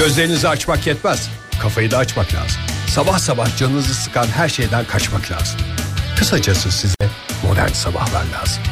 Gözlerinizi 0.00 0.48
açmak 0.48 0.86
yetmez. 0.86 1.28
Kafayı 1.62 1.90
da 1.90 1.98
açmak 1.98 2.34
lazım. 2.34 2.60
Sabah 2.88 3.18
sabah 3.18 3.56
canınızı 3.56 3.94
sıkan 3.94 4.26
her 4.26 4.48
şeyden 4.48 4.84
kaçmak 4.84 5.32
lazım. 5.32 5.60
Kısacası 6.18 6.72
size 6.72 6.94
modern 7.48 7.68
sabahlar 7.68 8.24
lazım. 8.40 8.62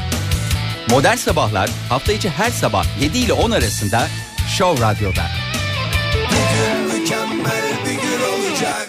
Modern 0.90 1.16
Sabahlar 1.16 1.70
hafta 1.88 2.12
içi 2.12 2.30
her 2.30 2.50
sabah 2.50 2.84
7 3.00 3.18
ile 3.18 3.32
10 3.32 3.50
arasında 3.50 4.08
Show 4.56 4.86
Radyo'da. 4.86 5.22
Mükemmel 6.94 7.64
bir 7.86 7.90
gün 7.90 8.20
olacak. 8.32 8.88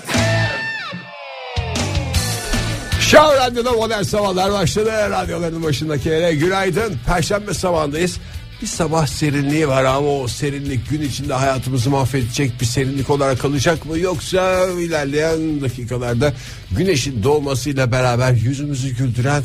Show 2.99 3.35
Radyo'da 3.35 3.71
modern 3.71 4.03
sabahlar 4.03 4.51
başladı. 4.51 4.91
Radyoların 5.09 5.63
başındakilere 5.63 6.35
günaydın. 6.35 6.99
Perşembe 7.05 7.53
sabahındayız. 7.53 8.19
Bir 8.61 8.67
sabah 8.67 9.07
serinliği 9.07 9.67
var 9.67 9.83
ama 9.83 10.07
o 10.07 10.27
serinlik 10.27 10.89
gün 10.89 11.01
içinde 11.01 11.33
hayatımızı 11.33 11.89
mahvedecek 11.89 12.61
bir 12.61 12.65
serinlik 12.65 13.09
olarak 13.09 13.39
kalacak 13.39 13.85
mı? 13.85 13.99
Yoksa 13.99 14.69
ilerleyen 14.69 15.61
dakikalarda 15.61 16.33
güneşin 16.71 17.23
doğmasıyla 17.23 17.91
beraber 17.91 18.31
yüzümüzü 18.31 18.89
güldüren 18.89 19.43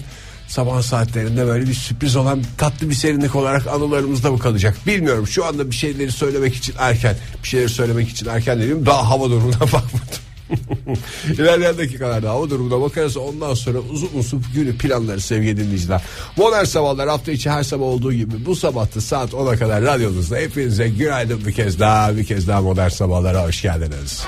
sabah 0.49 0.83
saatlerinde 0.83 1.47
böyle 1.47 1.67
bir 1.67 1.75
sürpriz 1.75 2.17
olan 2.17 2.43
tatlı 2.59 2.91
bir 2.91 2.95
serinlik 2.95 3.37
olarak 3.37 3.67
anılarımızda 3.67 4.31
mı 4.31 4.39
kalacak? 4.39 4.77
Bilmiyorum 4.87 5.27
şu 5.27 5.45
anda 5.45 5.71
bir 5.71 5.77
şeyleri 5.77 6.13
söylemek 6.13 6.55
için 6.55 6.75
erken. 6.79 7.17
Bir 7.43 7.49
şeyleri 7.49 7.69
söylemek 7.69 8.09
için 8.09 8.27
erken 8.27 8.61
dedim. 8.61 8.87
Daha 8.87 9.11
hava 9.11 9.31
durumuna 9.31 9.61
bakmadım. 9.61 10.25
İlerleyen 11.33 11.79
dakikalarda 11.79 12.31
hava 12.31 12.51
durumuna 12.51 12.81
bakarız 12.81 13.17
ondan 13.17 13.55
sonra 13.55 13.79
uzun 13.79 14.11
uzun 14.19 14.43
günü 14.55 14.79
planları 14.79 15.21
sevgili 15.21 15.57
dinleyiciler. 15.57 16.03
Modern 16.37 16.65
sabahlar 16.65 17.09
hafta 17.09 17.33
içi 17.33 17.51
her 17.51 17.63
sabah 17.63 17.85
olduğu 17.85 18.13
gibi 18.13 18.47
bu 18.47 18.57
sabahta 18.57 19.01
saat 19.01 19.31
10'a 19.31 19.57
kadar 19.57 19.83
radyonuzda 19.83 20.37
hepinize 20.37 20.89
günaydın 20.89 21.47
bir 21.47 21.53
kez 21.53 21.81
daha 21.81 22.17
bir 22.17 22.25
kez 22.25 22.49
daha 22.49 22.61
modern 22.61 22.89
sabahlara 22.89 23.47
hoş 23.47 23.63
geldiniz. 23.63 24.25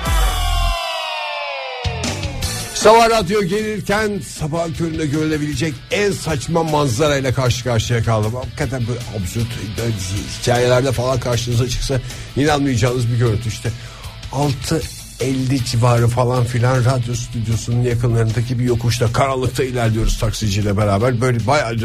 Sabah 2.75 3.11
radyo 3.11 3.43
gelirken 3.43 4.21
sabah 4.39 4.67
köründe 4.79 5.07
görülebilecek 5.07 5.75
en 5.91 6.13
saçma 6.13 6.63
manzarayla 6.63 7.35
karşı 7.35 7.65
karşıya 7.65 8.03
kaldım. 8.03 8.35
Hakikaten 8.35 8.83
böyle 8.89 9.01
absürt 9.01 9.47
hikayelerde 10.41 10.93
falan 10.93 11.21
karşınıza 11.21 11.69
çıksa 11.69 12.01
inanmayacağınız 12.37 13.13
bir 13.13 13.19
görüntü 13.19 13.49
işte. 13.49 13.71
6 14.33 14.83
50 15.21 15.65
civarı 15.65 16.09
falan 16.09 16.45
filan 16.45 16.85
radyo 16.85 17.15
stüdyosunun 17.15 17.83
yakınlarındaki 17.83 18.59
bir 18.59 18.65
yokuşta 18.65 19.13
karanlıkta 19.13 19.65
ilerliyoruz 19.65 20.19
taksiciyle 20.19 20.77
beraber 20.77 21.21
böyle 21.21 21.47
bayağı 21.47 21.79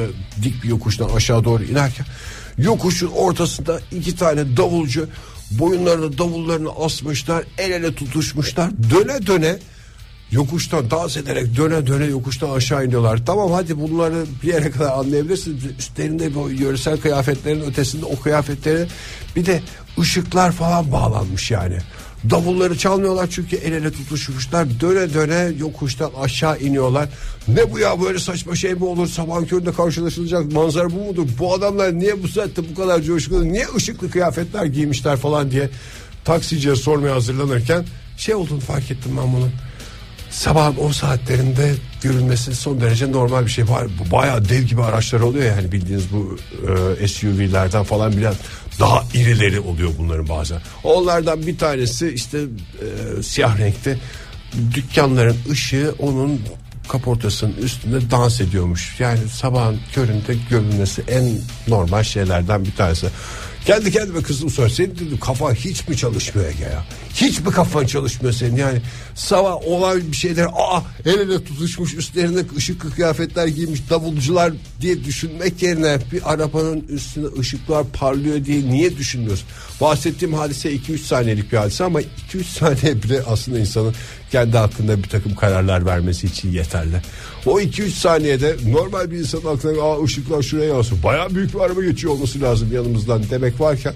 dik 0.43 0.63
bir 0.63 0.69
yokuştan 0.69 1.09
aşağı 1.09 1.43
doğru 1.43 1.63
inerken 1.63 2.05
yokuşun 2.57 3.07
ortasında 3.07 3.79
iki 3.91 4.15
tane 4.15 4.57
davulcu 4.57 5.07
boyunlarına 5.51 6.17
davullarını 6.17 6.69
asmışlar 6.85 7.43
el 7.57 7.71
ele 7.71 7.95
tutuşmuşlar 7.95 8.71
döne 8.89 9.27
döne 9.27 9.57
yokuştan 10.31 10.91
dans 10.91 11.17
ederek 11.17 11.57
döne 11.57 11.87
döne 11.87 12.05
yokuştan 12.05 12.49
aşağı 12.49 12.85
iniyorlar. 12.85 13.25
Tamam 13.25 13.51
hadi 13.51 13.79
bunları 13.79 14.25
bir 14.43 14.47
yere 14.47 14.71
kadar 14.71 14.91
anlayabilirsiniz. 14.91 15.63
Üstlerinde 15.79 16.35
bu 16.35 16.49
yöresel 16.49 16.97
kıyafetlerin 16.97 17.61
ötesinde 17.61 18.05
o 18.05 18.19
kıyafetleri 18.19 18.87
bir 19.35 19.45
de 19.45 19.61
ışıklar 19.99 20.51
falan 20.51 20.91
bağlanmış 20.91 21.51
yani. 21.51 21.77
Davulları 22.29 22.77
çalmıyorlar 22.77 23.27
çünkü 23.31 23.55
el 23.55 23.71
ele 23.71 23.91
tutuşmuşlar. 23.91 24.67
Döne 24.79 25.13
döne 25.13 25.51
yokuştan 25.59 26.11
aşağı 26.21 26.59
iniyorlar. 26.59 27.09
Ne 27.47 27.71
bu 27.71 27.79
ya 27.79 28.01
böyle 28.01 28.19
saçma 28.19 28.55
şey 28.55 28.73
mi 28.73 28.85
olur? 28.85 29.07
Sabah 29.07 29.47
köründe 29.47 29.71
karşılaşılacak 29.71 30.51
manzara 30.51 30.91
bu 30.91 31.05
mudur? 31.05 31.27
Bu 31.39 31.53
adamlar 31.53 31.99
niye 31.99 32.23
bu 32.23 32.27
saatte 32.27 32.61
bu 32.71 32.81
kadar 32.81 33.01
coşkulu? 33.01 33.51
Niye 33.51 33.65
ışıklı 33.75 34.11
kıyafetler 34.11 34.65
giymişler 34.65 35.17
falan 35.17 35.51
diye 35.51 35.69
taksiciye 36.25 36.75
sormaya 36.75 37.15
hazırlanırken 37.15 37.85
şey 38.17 38.35
olduğunu 38.35 38.59
fark 38.59 38.91
ettim 38.91 39.11
ben 39.17 39.33
bunun. 39.33 39.51
Sabahın 40.29 40.75
o 40.81 40.93
saatlerinde 40.93 41.73
görülmesi 42.03 42.55
son 42.55 42.81
derece 42.81 43.11
normal 43.11 43.45
bir 43.45 43.51
şey 43.51 43.69
var. 43.69 43.87
Bu 43.99 44.11
bayağı 44.11 44.49
dev 44.49 44.61
gibi 44.61 44.83
araçlar 44.83 45.19
oluyor 45.19 45.45
yani 45.45 45.71
bildiğiniz 45.71 46.05
bu 46.13 46.37
e, 47.01 47.07
SUV'lerden 47.07 47.83
falan 47.83 48.11
bile 48.11 48.31
daha 48.79 49.03
irileri 49.13 49.59
oluyor 49.59 49.91
bunların 49.99 50.29
bazen. 50.29 50.61
Onlardan 50.83 51.47
bir 51.47 51.57
tanesi 51.57 52.09
işte 52.09 52.39
e, 52.39 53.23
siyah 53.23 53.59
renkte 53.59 53.97
dükkanların 54.73 55.37
ışığı 55.49 55.95
onun 55.99 56.41
kaportasının 56.87 57.53
üstünde 57.53 58.11
dans 58.11 58.41
ediyormuş. 58.41 58.99
Yani 58.99 59.19
sabahın 59.33 59.79
köründe 59.93 60.35
görülmesi 60.49 61.03
en 61.07 61.23
normal 61.67 62.03
şeylerden 62.03 62.65
bir 62.65 62.75
tanesi. 62.75 63.07
Kendi 63.65 63.91
kendime 63.91 64.21
kızım 64.21 64.49
sor. 64.49 64.69
Senin 64.69 64.95
dedim 64.95 65.19
kafa 65.19 65.53
hiç 65.53 65.87
mi 65.87 65.97
çalışmıyor 65.97 66.49
Ege 66.49 66.63
ya? 66.63 66.85
Hiç 67.15 67.39
mi 67.39 67.51
kafan 67.51 67.85
çalışmıyor 67.85 68.33
senin 68.33 68.55
yani? 68.55 68.81
Sabah 69.15 69.67
olan 69.67 70.11
bir 70.11 70.17
şeyler 70.17 70.45
aa 70.45 70.83
el 71.05 71.19
ele 71.19 71.43
tutuşmuş 71.43 71.93
üstlerine 71.93 72.39
ışıklı 72.57 72.91
kıyafetler 72.91 73.47
giymiş 73.47 73.89
davulcular 73.89 74.53
diye 74.81 75.03
düşünmek 75.03 75.61
yerine 75.63 75.97
bir 76.11 76.33
arabanın 76.33 76.81
üstüne 76.81 77.25
ışıklar 77.39 77.85
parlıyor 77.93 78.45
diye 78.45 78.61
niye 78.61 78.97
düşünmüyorsun? 78.97 79.47
Bahsettiğim 79.81 80.33
hadise 80.33 80.75
2-3 80.75 80.97
saniyelik 80.97 81.51
bir 81.51 81.57
hadise 81.57 81.83
ama 81.83 82.01
2-3 82.01 82.43
saniye 82.43 83.03
bile 83.03 83.21
aslında 83.27 83.59
insanın 83.59 83.95
kendi 84.31 84.57
hakkında 84.57 85.03
bir 85.03 85.09
takım 85.09 85.35
kararlar 85.35 85.85
vermesi 85.85 86.27
için 86.27 86.51
yeterli. 86.51 87.01
O 87.45 87.59
2-3 87.59 87.89
saniyede 87.89 88.55
normal 88.67 89.11
bir 89.11 89.17
insanın 89.17 89.55
aklına 89.55 89.81
aa 89.81 90.03
ışıklar 90.03 90.41
şuraya 90.41 90.75
olsun. 90.75 90.99
Baya 91.03 91.35
büyük 91.35 91.53
bir 91.53 91.59
araba 91.59 91.81
geçiyor 91.81 92.13
olması 92.13 92.41
lazım 92.41 92.73
yanımızdan 92.73 93.23
demek 93.29 93.59
varken. 93.61 93.93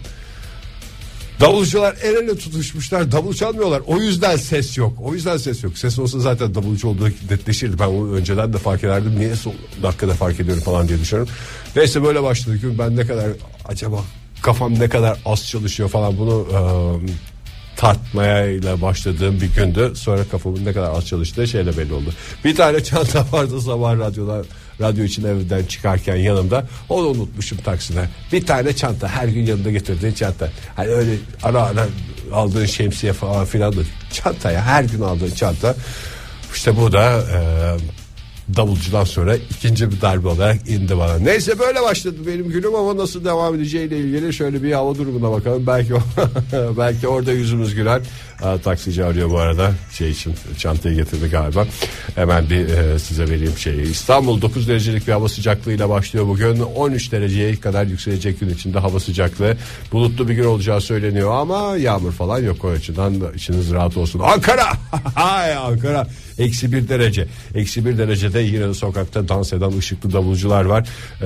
Davulcular 1.40 1.96
el 2.04 2.16
ele 2.16 2.38
tutuşmuşlar 2.38 3.12
davul 3.12 3.34
çalmıyorlar. 3.34 3.82
O 3.88 3.98
yüzden 3.98 4.36
ses 4.36 4.78
yok 4.78 4.94
o 5.02 5.14
yüzden 5.14 5.38
ses 5.38 5.64
yok. 5.64 5.78
Ses 5.78 6.00
olsa 6.00 6.20
zaten 6.20 6.56
davulcu 6.56 6.88
olduğu 6.88 7.08
netleşirdi 7.08 7.80
ben 7.80 7.88
onu 7.88 8.14
önceden 8.14 8.54
de 8.54 8.58
fark 8.58 8.84
ederdim. 8.84 9.16
Niye 9.20 9.36
son 9.36 9.54
dakikada 9.84 10.14
fark 10.14 10.40
ediyorum 10.40 10.64
falan 10.64 10.88
diye 10.88 11.00
düşünüyorum. 11.00 11.34
Neyse 11.76 12.04
böyle 12.04 12.24
başladık. 12.24 12.62
Ben 12.80 12.96
ne 12.96 13.08
kadar 13.08 13.30
acaba 13.66 14.04
kafam 14.42 14.80
ne 14.80 14.90
kadar 14.90 15.20
az 15.26 15.48
çalışıyor 15.48 15.90
falan 15.90 16.18
bunu 16.18 16.48
e, 16.52 16.60
tartmaya 17.78 18.46
ile 18.46 18.82
başladığım 18.82 19.42
bir 19.42 19.54
gündü. 19.54 19.92
Sonra 19.96 20.24
kafamın 20.32 20.66
ne 20.66 20.74
kadar 20.74 20.90
az 20.90 21.08
çalıştığı 21.08 21.48
şeyle 21.48 21.78
belli 21.78 21.94
oldu. 21.94 22.10
Bir 22.46 22.56
tane 22.56 22.84
çanta 22.84 23.26
vardı 23.32 23.62
sabah 23.62 24.00
radyolar 24.00 24.46
radyo 24.82 25.04
için 25.04 25.24
evden 25.24 25.64
çıkarken 25.64 26.16
yanımda. 26.16 26.68
Onu 26.90 27.08
unutmuşum 27.08 27.58
takside. 27.58 28.10
Bir 28.32 28.46
tane 28.46 28.76
çanta 28.76 29.08
her 29.08 29.28
gün 29.28 29.46
yanında 29.46 29.72
getirdiğin 29.72 30.14
çanta. 30.14 30.50
Hani 30.76 30.90
öyle 30.90 31.12
ara 31.44 31.62
ara 31.62 31.86
aldığın 32.34 32.66
şemsiye 32.66 33.14
falan 33.14 33.46
filan 33.46 33.74
da 33.74 33.82
çantaya 34.12 34.62
her 34.62 34.84
gün 34.84 35.02
aldığın 35.02 35.32
çanta. 35.32 35.76
İşte 36.56 36.78
bu 36.78 36.92
da 36.92 37.12
e, 37.12 37.40
davulcudan 38.56 39.04
sonra 39.04 39.36
ikinci 39.36 39.92
bir 39.92 40.02
darbe 40.02 40.28
olarak 40.28 40.70
indi 40.70 40.98
bana. 40.98 41.18
Neyse 41.18 41.60
böyle 41.60 41.82
başladı 41.82 42.16
benim 42.28 42.50
günüm 42.50 42.76
ama 42.76 42.98
nasıl 42.98 43.26
devam 43.26 43.56
edeceğiyle 43.56 43.98
ilgili 43.98 44.34
şöyle 44.34 44.64
bir 44.64 44.72
hava 44.72 44.96
durumuna 44.96 45.32
bakalım. 45.32 45.68
Belki 45.68 45.94
belki 46.78 47.08
orada 47.08 47.32
yüzümüz 47.32 47.76
güler. 47.76 48.02
Aa, 48.44 48.58
taksici 48.58 49.04
arıyor 49.06 49.30
bu 49.30 49.40
arada 49.40 49.72
şey 49.92 50.12
için 50.12 50.34
çantayı 50.58 50.96
getirdi 50.96 51.30
galiba. 51.30 51.66
Hemen 52.16 52.50
bir 52.50 52.68
e, 52.68 53.00
size 53.00 53.30
vereyim 53.30 53.58
şeyi. 53.58 53.82
İstanbul 53.82 54.42
9 54.42 54.68
derecelik 54.68 55.08
bir 55.08 55.12
hava 55.12 55.30
sıcaklığıyla 55.30 55.90
başlıyor 55.90 56.28
bugün. 56.28 56.60
13 56.60 57.12
dereceye 57.12 57.56
kadar 57.56 57.86
yükselecek 57.86 58.40
gün 58.40 58.50
içinde 58.50 58.80
hava 58.80 59.00
sıcaklığı. 59.00 59.58
Bulutlu 59.92 60.28
bir 60.28 60.34
gün 60.34 60.46
olacağı 60.46 60.82
söyleniyor 60.82 61.32
ama 61.32 61.78
yağmur 61.78 62.12
falan 62.12 62.40
yok 62.40 62.66
o 62.66 62.70
açıdan 62.70 63.22
da 63.22 63.32
içiniz 63.32 63.72
rahat 63.72 63.98
olsun. 63.98 64.20
Ankara! 64.20 64.66
Hay 65.16 65.54
Ankara! 65.54 66.08
Eksi 66.38 66.72
bir 66.72 66.90
derece. 66.90 67.28
Eksi 67.56 67.86
bir 67.86 67.98
derecede 67.98 68.40
yine 68.40 68.68
de 68.68 68.74
sokakta 68.74 69.28
dans 69.28 69.54
eden 69.54 69.78
ışıklı 69.78 70.14
davulcular 70.14 70.66
var. 70.66 70.88
Ee, 71.22 71.26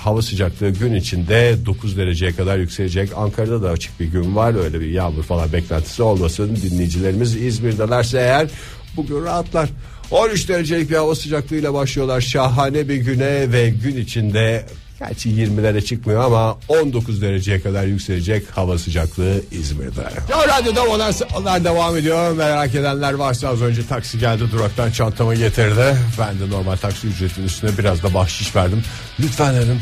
hava 0.00 0.22
sıcaklığı 0.22 0.70
gün 0.70 0.94
içinde 0.94 1.56
9 1.66 1.96
dereceye 1.96 2.32
kadar 2.32 2.58
yükselecek. 2.58 3.10
Ankara'da 3.16 3.62
da 3.62 3.70
açık 3.70 4.00
bir 4.00 4.06
gün 4.06 4.36
var. 4.36 4.64
Öyle 4.64 4.80
bir 4.80 4.86
yağmur 4.86 5.22
falan 5.22 5.52
beklentisi 5.52 6.02
olmasın. 6.18 6.58
Dinleyicilerimiz 6.62 7.36
İzmir'delerse 7.36 8.18
eğer 8.18 8.48
bugün 8.96 9.24
rahatlar. 9.24 9.68
13 10.10 10.48
derecelik 10.48 10.90
bir 10.90 10.96
hava 10.96 11.14
sıcaklığıyla 11.14 11.74
başlıyorlar. 11.74 12.20
Şahane 12.20 12.88
bir 12.88 12.96
güne 12.96 13.52
ve 13.52 13.70
gün 13.70 13.96
içinde 13.96 14.64
Gerçi 14.98 15.30
20'lere 15.30 15.84
çıkmıyor 15.84 16.24
ama 16.24 16.58
19 16.68 17.22
dereceye 17.22 17.60
kadar 17.60 17.84
yükselecek 17.84 18.50
hava 18.50 18.78
sıcaklığı 18.78 19.40
İzmir'de. 19.50 20.00
Ya 20.30 20.58
radyoda 20.58 21.12
sabahlar 21.12 21.64
devam 21.64 21.96
ediyor. 21.96 22.32
Merak 22.32 22.74
edenler 22.74 23.12
varsa 23.12 23.48
az 23.48 23.62
önce 23.62 23.86
taksi 23.86 24.18
geldi 24.18 24.42
duraktan 24.52 24.90
çantamı 24.90 25.34
getirdi. 25.34 25.96
Ben 26.18 26.40
de 26.40 26.50
normal 26.50 26.76
taksi 26.76 27.06
ücretinin 27.06 27.46
üstüne 27.46 27.78
biraz 27.78 28.02
da 28.02 28.14
bahşiş 28.14 28.56
verdim. 28.56 28.82
Lütfen 29.20 29.54
dedim 29.54 29.80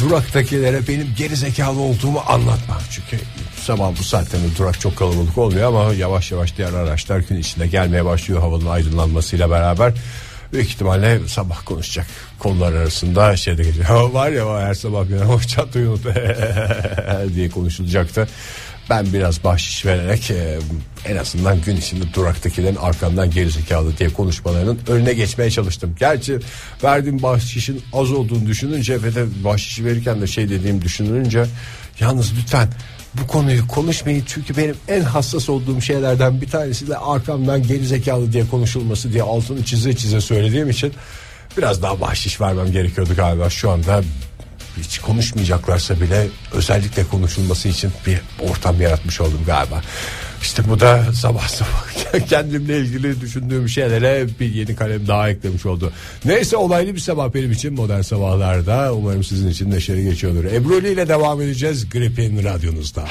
duraktakilere 0.00 0.88
benim 0.88 1.08
geri 1.16 1.36
zekalı 1.36 1.80
olduğumu 1.80 2.22
anlatma. 2.26 2.78
Çünkü 2.90 3.24
sabah 3.60 3.98
bu 3.98 4.04
saatte 4.04 4.38
durak 4.58 4.80
çok 4.80 4.96
kalabalık 4.96 5.38
olmuyor 5.38 5.68
ama 5.68 5.94
yavaş 5.94 6.32
yavaş 6.32 6.56
diğer 6.56 6.72
araçlar 6.72 7.18
gün 7.18 7.36
içinde 7.36 7.66
gelmeye 7.66 8.04
başlıyor 8.04 8.40
havanın 8.40 8.66
aydınlanmasıyla 8.66 9.50
beraber. 9.50 9.92
Büyük 10.52 10.68
ihtimalle 10.68 11.20
sabah 11.28 11.64
konuşacak 11.64 12.06
konular 12.38 12.72
arasında 12.72 13.36
şeyde 13.36 13.62
geçiyor. 13.62 13.84
Ha, 13.88 14.12
var 14.12 14.30
ya 14.30 14.46
var 14.46 14.66
her 14.66 14.74
sabah 14.74 15.08
bir 15.08 15.14
o 15.34 15.40
çantayı 15.40 15.88
unut 15.88 16.04
diye 17.34 17.50
konuşulacaktı. 17.50 18.28
ben 18.90 19.12
biraz 19.12 19.44
bahşiş 19.44 19.86
vererek 19.86 20.30
e, 20.30 20.58
en 21.04 21.16
azından 21.16 21.60
gün 21.60 21.76
içinde 21.76 22.14
duraktakilerin 22.14 22.76
arkamdan 22.76 23.30
gerizekalı 23.30 23.98
diye 23.98 24.08
konuşmalarının 24.08 24.78
önüne 24.88 25.12
geçmeye 25.12 25.50
çalıştım. 25.50 25.96
Gerçi 25.98 26.38
verdiğim 26.84 27.22
bahşişin 27.22 27.82
az 27.92 28.12
olduğunu 28.12 28.46
düşününce 28.46 29.02
ve 29.02 29.14
de 29.14 29.44
bahşişi 29.44 29.84
verirken 29.84 30.20
de 30.20 30.26
şey 30.26 30.48
dediğim 30.48 30.82
düşününce 30.82 31.44
yalnız 32.00 32.32
lütfen 32.38 32.68
bu 33.14 33.26
konuyu 33.26 33.68
konuşmayın 33.68 34.24
çünkü 34.26 34.56
benim 34.56 34.76
en 34.88 35.00
hassas 35.00 35.48
olduğum 35.48 35.80
şeylerden 35.80 36.40
bir 36.40 36.50
tanesi 36.50 36.88
de 36.88 36.96
arkamdan 36.96 37.62
gerizekalı 37.62 38.32
diye 38.32 38.46
konuşulması 38.46 39.12
diye 39.12 39.22
altını 39.22 39.64
çize 39.64 39.96
çize 39.96 40.20
söylediğim 40.20 40.70
için 40.70 40.92
biraz 41.56 41.82
daha 41.82 42.00
bahşiş 42.00 42.40
vermem 42.40 42.72
gerekiyordu 42.72 43.12
galiba 43.16 43.50
şu 43.50 43.70
anda 43.70 44.02
hiç 44.76 44.98
konuşmayacaklarsa 44.98 46.00
bile 46.00 46.26
özellikle 46.52 47.04
konuşulması 47.04 47.68
için 47.68 47.92
bir 48.06 48.20
ortam 48.50 48.80
yaratmış 48.80 49.20
oldum 49.20 49.40
galiba. 49.46 49.82
İşte 50.42 50.62
bu 50.68 50.80
da 50.80 51.12
sabah 51.12 51.48
sabah 51.48 51.88
kendimle 52.28 52.78
ilgili 52.78 53.20
düşündüğüm 53.20 53.68
şeylere 53.68 54.26
bir 54.40 54.54
yeni 54.54 54.76
kalem 54.76 55.08
daha 55.08 55.30
eklemiş 55.30 55.66
oldu. 55.66 55.92
Neyse 56.24 56.56
olaylı 56.56 56.94
bir 56.94 57.00
sabah 57.00 57.34
benim 57.34 57.52
için 57.52 57.74
modern 57.74 58.00
sabahlarda. 58.00 58.94
Umarım 58.94 59.24
sizin 59.24 59.48
için 59.48 59.70
neşeli 59.70 60.04
geçiyordur. 60.04 60.44
Ebru 60.44 60.78
ile 60.78 61.08
devam 61.08 61.42
edeceğiz 61.42 61.90
Gripin 61.90 62.44
radyonuzda. 62.44 63.04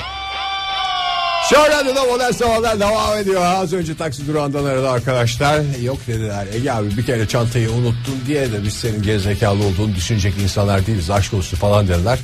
Şu 1.49 1.55
radyoda 1.55 2.03
modern 2.03 2.31
sabahlar 2.31 2.79
devam 2.79 3.17
ediyor. 3.17 3.41
Az 3.45 3.73
önce 3.73 3.97
taksi 3.97 4.27
durağından 4.27 4.65
aradı 4.65 4.89
arkadaşlar. 4.89 5.61
Yok 5.83 5.97
dediler. 6.07 6.47
Ege 6.53 6.71
abi 6.71 6.97
bir 6.97 7.05
kere 7.05 7.27
çantayı 7.27 7.71
unuttun 7.71 8.19
diye 8.27 8.51
de 8.51 8.63
biz 8.63 8.73
senin 8.73 9.03
gerizekalı 9.03 9.63
olduğunu 9.63 9.95
düşünecek 9.95 10.33
insanlar 10.43 10.87
değiliz. 10.87 11.09
Aşk 11.09 11.33
olsun 11.33 11.57
falan 11.57 11.87
dediler. 11.87 12.19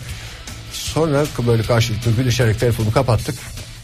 Sonra 0.73 1.25
böyle 1.47 1.63
karşılıklı 1.63 2.11
gülüşerek 2.11 2.59
telefonu 2.59 2.91
kapattık. 2.91 3.35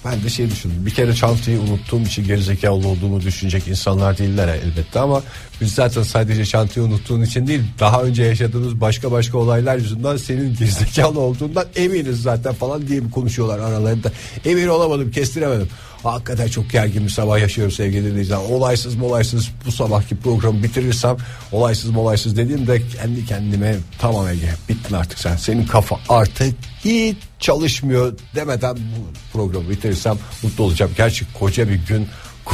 Ben 0.05 0.23
de 0.23 0.29
şey 0.29 0.49
düşündüm. 0.49 0.85
Bir 0.85 0.91
kere 0.91 1.13
çantayı 1.13 1.59
unuttuğum 1.59 2.01
için 2.01 2.27
gerizekalı 2.27 2.87
olduğumu 2.87 3.21
düşünecek 3.21 3.67
insanlar 3.67 4.17
değiller 4.17 4.47
elbette 4.47 4.99
ama 4.99 5.23
biz 5.61 5.73
zaten 5.73 6.03
sadece 6.03 6.45
çantayı 6.45 6.85
unuttuğun 6.85 7.21
için 7.21 7.47
değil 7.47 7.61
daha 7.79 8.03
önce 8.03 8.23
yaşadığımız 8.23 8.81
başka 8.81 9.11
başka 9.11 9.37
olaylar 9.37 9.75
yüzünden 9.75 10.17
senin 10.17 10.55
gerizekalı 10.55 11.19
olduğundan 11.19 11.65
eminiz 11.75 12.21
zaten 12.21 12.53
falan 12.53 12.87
diye 12.87 13.01
konuşuyorlar 13.09 13.59
aralarında. 13.59 14.11
Emin 14.45 14.67
olamadım 14.67 15.11
kestiremedim. 15.11 15.69
Hakikaten 16.03 16.47
çok 16.47 16.69
gergin 16.69 17.05
bir 17.05 17.09
sabah 17.09 17.39
yaşıyorum 17.39 17.71
sevgili 17.71 18.05
dinleyiciler. 18.05 18.37
Olaysız 18.37 18.95
molaysız 18.95 19.49
bu 19.65 19.71
sabahki 19.71 20.15
programı 20.15 20.63
bitirirsem 20.63 21.17
olaysız 21.51 21.89
molaysız 21.89 22.37
dediğimde 22.37 22.87
kendi 22.87 23.25
kendime 23.25 23.75
tamam 23.99 24.27
Ege 24.27 24.53
bittin 24.69 24.95
artık 24.95 25.19
sen. 25.19 25.35
Senin 25.35 25.65
kafa 25.65 25.99
artık 26.09 26.55
hiç 26.85 27.17
çalışmıyor 27.39 28.13
demeden 28.35 28.75
bu 28.75 29.33
programı 29.33 29.69
bitirirsem 29.69 30.17
mutlu 30.43 30.63
olacağım. 30.63 30.91
Gerçi 30.97 31.33
koca 31.33 31.69
bir 31.69 31.79
gün 31.87 32.07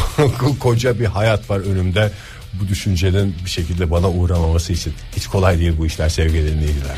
koca 0.59 0.99
bir 0.99 1.05
hayat 1.05 1.49
var 1.49 1.59
önümde. 1.59 2.11
Bu 2.53 2.67
düşüncenin 2.67 3.35
bir 3.45 3.49
şekilde 3.49 3.91
bana 3.91 4.09
uğramaması 4.09 4.73
için 4.73 4.93
hiç 5.15 5.27
kolay 5.27 5.59
değil 5.59 5.73
bu 5.77 5.85
işler 5.85 6.09
sevgili 6.09 6.51
dinleyiciler. 6.51 6.95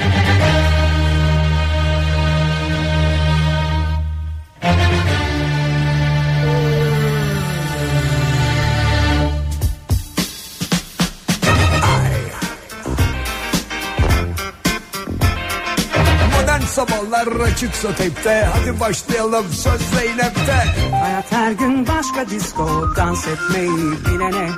Sabahlar 17.27 17.47
açıksa 17.47 17.95
tepte 17.95 18.49
Hadi 18.53 18.79
başlayalım 18.79 19.45
söz 19.51 19.81
Zeynep'te. 19.81 20.63
Hayat 21.01 21.31
her 21.31 21.51
gün 21.51 21.87
başka 21.87 22.29
disco 22.29 22.95
dans 22.95 23.27
etmeyi 23.27 23.91
bilene 24.05 24.49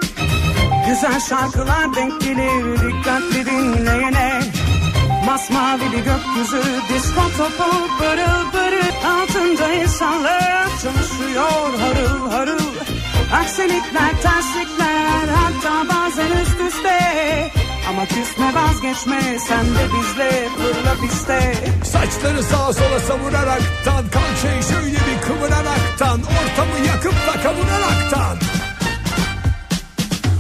Güzel 0.88 1.20
şarkılar 1.20 1.96
denk 1.96 2.22
gelir 2.22 2.76
dikkatli 2.76 3.46
dinleyene. 3.46 4.42
Masmavi 5.26 5.82
bir 5.92 5.98
gökyüzü 5.98 6.64
disco 6.94 7.22
topu 7.38 7.88
pırıl 8.00 8.52
pırıl 8.52 8.80
Altında 9.06 9.74
insanlar 9.74 10.68
çalışıyor 10.84 11.74
harıl 11.80 12.32
harıl. 12.32 12.60
Aksilikler 13.34 14.22
terslikler 14.22 15.28
hatta 15.36 15.94
bazen 15.94 16.32
üst 16.42 16.74
üste 16.74 17.59
Ama 17.90 18.06
küsme 18.06 18.54
vazgeçme 18.56 19.40
sen 19.48 19.66
de 19.66 19.86
bizle 19.94 20.50
fırla 20.58 20.96
piste. 21.02 21.54
Saçları 21.84 22.44
sağa 22.44 22.74
sola 22.74 23.00
savuraraktan 23.00 24.10
Kalçayı 24.12 24.64
şöyle 24.64 24.98
bir 24.98 25.22
kıvıraraktan 25.28 26.20
Ortamı 26.20 26.88
yakıp 26.88 27.14
da 27.14 27.42
kavunaraktan. 27.44 28.38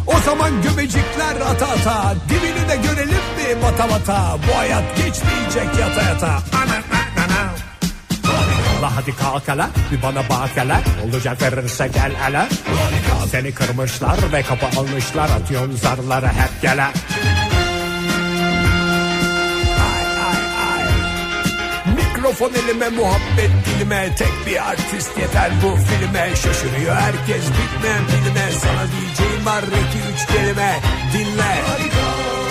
O 0.07 0.19
zaman 0.25 0.61
göbecikler 0.61 1.35
ata 1.51 1.67
ata 1.67 2.15
Dibini 2.29 2.69
de 2.69 2.87
görelim 2.87 3.15
mi 3.15 3.63
bata 3.63 3.89
bata? 3.89 4.37
Bu 4.47 4.57
hayat 4.57 4.97
geçmeyecek 4.97 5.79
yata 5.79 6.01
yata. 6.01 6.27
Ana 6.27 6.75
ana 6.75 7.25
ana 7.25 7.51
La 8.81 8.95
hadi 8.95 9.15
kalk 9.15 9.47
hele 9.47 9.65
bir 9.91 10.01
bana 10.01 10.29
bak 10.29 10.49
hele. 10.55 10.77
Olacak 11.05 11.41
verirse 11.41 11.87
gel 11.87 12.11
hele. 12.21 12.47
Seni 13.31 13.51
kırmışlar 13.51 14.17
ve 14.33 14.41
kapı 14.41 14.79
almışlar 14.79 15.29
Atıyorsun 15.29 15.75
zarları 15.75 16.27
hep 16.27 16.61
gele 16.61 16.87
Mikrofon 22.29 22.53
elime 22.53 22.89
muhabbet 22.89 23.51
dilime. 23.65 24.15
Tek 24.17 24.33
bir 24.47 24.69
artist 24.69 25.17
yeter 25.17 25.51
bu 25.63 25.75
filme. 25.75 26.29
Şaşırıyor 26.35 26.95
herkes 26.95 27.43
bitmeyen 27.45 28.07
filme 28.07 28.51
Sana 28.51 28.87
diyeceğim 28.91 29.45
var 29.45 29.63
iki 29.63 29.97
üç 30.13 30.27
kelime. 30.27 30.79
Dinle. 31.13 31.41
Harika 31.41 32.48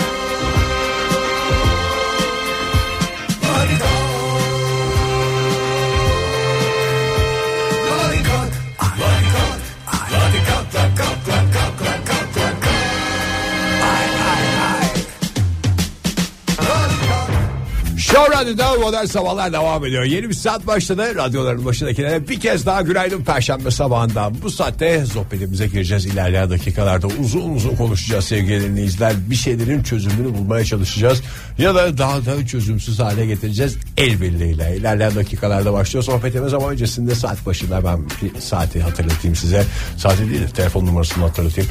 Radyo'da 18.39 18.73
modern 18.73 19.05
sabahlar 19.05 19.53
devam 19.53 19.85
ediyor. 19.85 20.03
Yeni 20.03 20.29
bir 20.29 20.33
saat 20.33 20.67
başladı. 20.67 21.15
Radyoların 21.15 21.65
başındakilere 21.65 22.27
bir 22.27 22.39
kez 22.39 22.65
daha 22.65 22.81
günaydın 22.81 23.23
Perşembe 23.23 23.71
sabahından. 23.71 24.35
Bu 24.41 24.51
saatte 24.51 25.05
sohbetimize 25.05 25.67
gireceğiz. 25.67 26.05
İlerleyen 26.05 26.49
dakikalarda 26.49 27.07
uzun 27.07 27.49
uzun 27.55 27.75
konuşacağız 27.75 28.25
sevgili 28.25 28.63
dinleyiciler. 28.63 29.13
Bir 29.29 29.35
şeylerin 29.35 29.83
çözümünü 29.83 30.33
bulmaya 30.33 30.65
çalışacağız. 30.65 31.21
Ya 31.57 31.75
da 31.75 31.97
daha 31.97 32.25
da 32.25 32.45
çözümsüz 32.45 32.99
hale 32.99 33.25
getireceğiz 33.25 33.77
el 33.97 34.21
birliğiyle. 34.21 34.75
İlerleyen 34.77 35.15
dakikalarda 35.15 35.73
başlıyor 35.73 36.03
sohbetimiz 36.03 36.53
ama 36.53 36.69
öncesinde 36.69 37.15
saat 37.15 37.45
başında 37.45 37.83
ben 37.83 37.99
bir 38.21 38.41
saati 38.41 38.81
hatırlatayım 38.81 39.35
size. 39.35 39.63
Saati 39.97 40.29
değil 40.29 40.47
telefon 40.47 40.85
numarasını 40.85 41.23
hatırlatayım. 41.23 41.69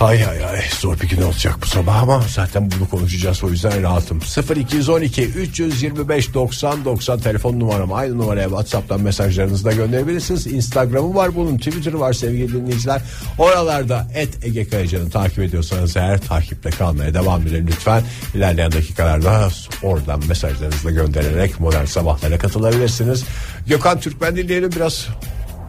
Ay 0.00 0.24
ay 0.24 0.44
ay 0.44 0.60
zor 0.80 1.00
bir 1.00 1.08
gün 1.08 1.22
olacak 1.22 1.54
bu 1.62 1.66
sabah 1.66 2.02
ama 2.02 2.24
zaten 2.28 2.70
bunu 2.70 2.88
konuşacağız 2.88 3.44
o 3.44 3.48
yüzden 3.48 3.82
rahatım. 3.82 4.20
0212 4.56 5.22
325 5.24 6.34
90 6.34 6.84
90 6.84 7.18
telefon 7.18 7.60
numaram 7.60 7.92
aynı 7.92 8.18
numaraya 8.18 8.48
WhatsApp'tan 8.48 9.00
mesajlarınızı 9.00 9.64
da 9.64 9.72
gönderebilirsiniz. 9.72 10.46
Instagram'ı 10.46 11.14
var 11.14 11.34
bunun 11.34 11.58
Twitter'ı 11.58 12.00
var 12.00 12.12
sevgili 12.12 12.52
dinleyiciler. 12.52 13.02
Oralarda 13.38 14.06
et 14.14 14.44
Ege 14.44 14.68
Kayacan'ı 14.68 15.10
takip 15.10 15.38
ediyorsanız 15.38 15.96
eğer 15.96 16.20
takipte 16.20 16.70
kalmaya 16.70 17.14
devam 17.14 17.42
edin 17.42 17.66
lütfen. 17.66 18.02
İlerleyen 18.34 18.72
dakikalarda 18.72 19.48
oradan 19.82 20.26
mesajlarınızı 20.28 20.84
da 20.84 20.90
göndererek 20.90 21.60
modern 21.60 21.84
sabahlara 21.84 22.38
katılabilirsiniz. 22.38 23.24
Gökhan 23.66 24.00
Türkmen 24.00 24.36
dinleyelim 24.36 24.72
biraz 24.72 25.08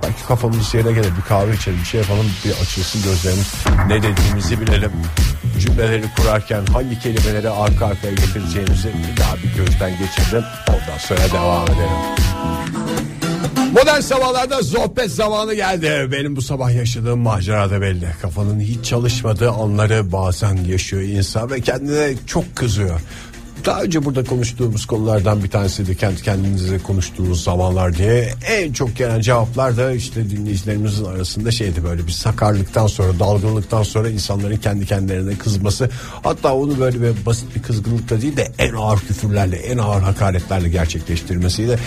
Belki 0.04 0.26
kafamız 0.28 0.74
yerine 0.74 0.92
gelir 0.92 1.12
bir 1.18 1.28
kahve 1.30 1.56
içelim 1.56 1.80
bir 1.80 1.86
şey 1.86 2.02
yapalım 2.02 2.32
bir 2.46 2.52
açılsın 2.52 3.04
gözlerimiz 3.04 3.54
ne 3.88 4.04
dediğimizi 4.04 4.62
bilelim 4.62 4.92
cümleleri 5.60 6.06
kurarken 6.18 6.66
hangi 6.66 7.00
kelimeleri 7.00 7.50
arka 7.50 7.86
arkaya 7.86 8.14
getireceğimizi 8.14 8.88
bir 8.88 9.22
daha 9.22 9.36
bir 9.36 9.56
gözden 9.58 9.92
geçirelim 9.92 10.46
ondan 10.70 10.98
sonra 10.98 11.32
devam 11.34 11.64
edelim. 11.64 12.22
Modern 13.72 14.00
sabahlarda 14.00 14.64
sohbet 14.64 15.12
zamanı 15.12 15.54
geldi. 15.54 16.08
Benim 16.12 16.36
bu 16.36 16.42
sabah 16.42 16.76
yaşadığım 16.76 17.20
macera 17.20 17.70
da 17.70 17.82
belli. 17.82 18.08
Kafanın 18.22 18.60
hiç 18.60 18.86
çalışmadığı 18.86 19.52
anları 19.52 20.12
bazen 20.12 20.56
yaşıyor 20.56 21.02
insan 21.02 21.52
ve 21.52 21.62
kendine 21.62 22.14
çok 22.28 22.56
kızıyor. 22.56 23.02
Daha 23.66 23.82
önce 23.82 24.06
burada 24.06 24.24
konuştuğumuz 24.24 24.86
konulardan 24.86 25.44
bir 25.44 25.50
tanesi 25.50 25.88
de 25.88 25.96
kendi 25.96 26.22
kendinize 26.22 26.80
konuştuğunuz 26.80 27.44
zamanlar 27.44 27.98
diye. 27.98 28.34
En 28.48 28.74
çok 28.74 28.96
gelen 28.96 29.22
cevaplar 29.22 29.78
da 29.78 29.92
işte 29.92 30.30
dinleyicilerimizin 30.30 31.06
arasında 31.06 31.52
şeydi 31.52 31.84
böyle 31.84 32.08
bir 32.08 32.12
sakarlıktan 32.12 32.88
sonra 32.88 33.20
dalgınlıktan 33.20 33.84
sonra 33.84 34.10
insanların 34.10 34.58
kendi 34.58 34.86
kendilerine 34.86 35.36
kızması. 35.36 35.90
Hatta 36.24 36.56
onu 36.56 36.80
böyle 36.80 37.02
bir 37.02 37.26
basit 37.26 37.56
bir 37.56 37.62
kızgınlıkla 37.62 38.22
değil 38.22 38.38
de 38.38 38.52
en 38.60 38.74
ağır 38.74 39.00
küfürlerle 39.00 39.56
en 39.56 39.78
ağır 39.78 40.02
hakaretlerle 40.02 40.70
gerçekleştirmesiydi. 40.70 41.80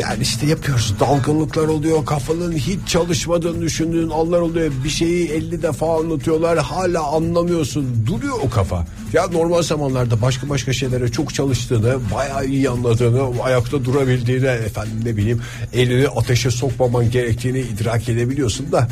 Yani 0.00 0.22
işte 0.22 0.46
yapıyoruz. 0.46 0.94
Dalgınlıklar 1.00 1.68
oluyor 1.68 2.06
kafanın 2.06 2.52
hiç 2.52 2.78
çalışmadığını 2.88 3.60
düşündüğün 3.60 4.10
anlar 4.10 4.40
oluyor. 4.40 4.72
Bir 4.84 4.88
şeyi 4.88 5.28
50 5.28 5.62
defa 5.62 5.98
anlatıyorlar 5.98 6.58
hala 6.58 7.02
anlamıyorsun. 7.02 8.06
Duruyor 8.06 8.38
o 8.42 8.50
kafa. 8.50 8.86
Ya 9.12 9.26
normal 9.26 9.62
zamanlarda 9.62 10.22
başka 10.22 10.48
başka 10.48 10.72
şeylere 10.72 11.08
çok 11.08 11.34
çalıştığını 11.34 11.98
bayağı 12.14 12.46
iyi 12.46 12.70
anladığını 12.70 13.42
ayakta 13.42 13.84
durabildiğini 13.84 14.46
efendim 14.46 15.00
ne 15.04 15.16
bileyim 15.16 15.40
elini 15.72 16.08
ateşe 16.08 16.50
sokmaman 16.50 17.10
gerektiğini 17.10 17.60
idrak 17.60 18.08
edebiliyorsun 18.08 18.72
da 18.72 18.88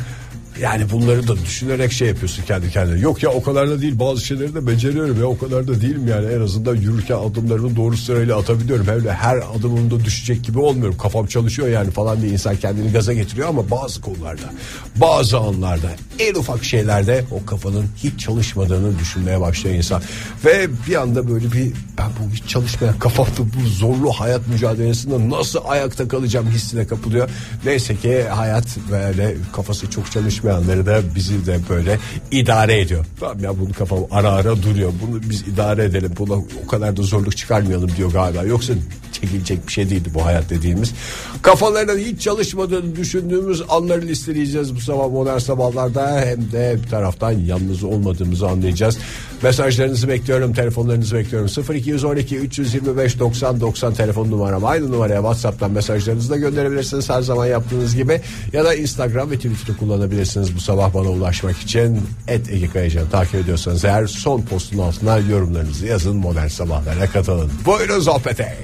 yani 0.59 0.89
bunları 0.91 1.27
da 1.27 1.35
düşünerek 1.37 1.91
şey 1.91 2.07
yapıyorsun 2.07 2.43
kendi 2.43 2.69
kendine. 2.69 2.99
Yok 2.99 3.23
ya 3.23 3.29
o 3.29 3.43
kadar 3.43 3.69
da 3.69 3.81
değil 3.81 3.99
bazı 3.99 4.25
şeyleri 4.25 4.55
de 4.55 4.67
beceriyorum 4.67 5.19
ya 5.19 5.25
o 5.25 5.37
kadar 5.37 5.67
da 5.67 5.81
değilim 5.81 6.07
yani 6.07 6.33
en 6.33 6.41
azından 6.41 6.75
yürürken 6.75 7.15
adımlarımı 7.15 7.75
doğru 7.75 7.97
sırayla 7.97 8.37
atabiliyorum. 8.37 8.87
Öyle 8.87 9.13
her 9.13 9.37
adımımda 9.37 10.05
düşecek 10.05 10.43
gibi 10.43 10.59
olmuyorum. 10.59 10.97
Kafam 10.97 11.25
çalışıyor 11.25 11.67
yani 11.67 11.91
falan 11.91 12.21
diye 12.21 12.31
insan 12.31 12.55
kendini 12.55 12.91
gaza 12.91 13.13
getiriyor 13.13 13.49
ama 13.49 13.69
bazı 13.71 14.01
konularda 14.01 14.49
bazı 14.95 15.37
anlarda 15.37 15.87
en 16.19 16.35
ufak 16.35 16.63
şeylerde 16.63 17.25
o 17.31 17.45
kafanın 17.45 17.85
hiç 18.03 18.19
çalışmadığını 18.19 18.99
düşünmeye 18.99 19.41
başlıyor 19.41 19.75
insan. 19.75 20.01
Ve 20.45 20.67
bir 20.87 20.95
anda 20.95 21.27
böyle 21.27 21.51
bir 21.51 21.73
ben 21.97 22.09
bu 22.19 22.33
hiç 22.33 22.47
çalışmayan 22.47 22.99
kafamda 22.99 23.39
bu 23.39 23.67
zorlu 23.67 24.11
hayat 24.11 24.47
mücadelesinde 24.47 25.29
nasıl 25.29 25.59
ayakta 25.65 26.07
kalacağım 26.07 26.49
hissine 26.49 26.87
kapılıyor. 26.87 27.29
Neyse 27.65 27.95
ki 27.95 28.23
hayat 28.23 28.77
böyle 28.91 29.35
kafası 29.53 29.89
çok 29.89 30.11
çalışmayanları 30.41 30.85
da 30.85 31.15
bizi 31.15 31.45
de 31.45 31.59
böyle 31.69 31.99
idare 32.31 32.79
ediyor. 32.79 33.05
Tamam 33.19 33.39
ya 33.39 33.59
bunu 33.59 33.73
kafam 33.73 33.99
ara 34.11 34.31
ara 34.31 34.63
duruyor. 34.63 34.93
Bunu 35.01 35.21
biz 35.29 35.41
idare 35.41 35.83
edelim. 35.83 36.11
Buna 36.17 36.33
o 36.33 36.67
kadar 36.67 36.97
da 36.97 37.01
zorluk 37.01 37.37
çıkarmayalım 37.37 37.91
diyor 37.97 38.11
galiba. 38.11 38.43
Yoksa 38.43 38.73
çekilecek 39.21 39.67
bir 39.67 39.71
şey 39.71 39.89
değildi 39.89 40.09
bu 40.13 40.25
hayat 40.25 40.49
dediğimiz. 40.49 40.93
Kafalarının 41.41 41.97
hiç 41.97 42.21
çalışmadığını 42.21 42.95
düşündüğümüz 42.95 43.61
anları 43.69 44.01
listeleyeceğiz 44.01 44.75
bu 44.75 44.79
sabah 44.79 45.09
modern 45.09 45.37
sabahlarda. 45.37 46.21
Hem 46.25 46.51
de 46.51 46.77
bir 46.83 46.89
taraftan 46.89 47.31
yalnız 47.31 47.83
olmadığımızı 47.83 48.47
anlayacağız. 48.47 48.97
Mesajlarınızı 49.43 50.07
bekliyorum, 50.07 50.53
telefonlarınızı 50.53 51.15
bekliyorum. 51.15 51.75
0212 51.75 52.37
325 52.37 53.19
90 53.19 53.61
90 53.61 53.93
telefon 53.93 54.31
numaram. 54.31 54.65
Aynı 54.65 54.91
numaraya 54.91 55.19
WhatsApp'tan 55.19 55.71
mesajlarınızı 55.71 56.29
da 56.29 56.37
gönderebilirsiniz 56.37 57.09
her 57.09 57.21
zaman 57.21 57.45
yaptığınız 57.45 57.95
gibi. 57.95 58.21
Ya 58.53 58.65
da 58.65 58.75
Instagram 58.75 59.31
ve 59.31 59.35
Twitter'ı 59.35 59.77
kullanabilirsiniz 59.77 60.55
bu 60.55 60.59
sabah 60.59 60.93
bana 60.93 61.09
ulaşmak 61.09 61.57
için. 61.57 62.01
Et 62.27 62.49
Ege 62.49 62.67
Kayacan'ı 62.67 63.09
takip 63.09 63.35
ediyorsanız 63.35 63.85
eğer 63.85 64.07
son 64.07 64.41
postun 64.41 64.77
altına 64.77 65.17
yorumlarınızı 65.17 65.85
yazın 65.85 66.15
modern 66.15 66.47
sabahlara 66.47 67.07
katılın. 67.07 67.51
Buyurun 67.65 67.99
sohbete. 67.99 68.57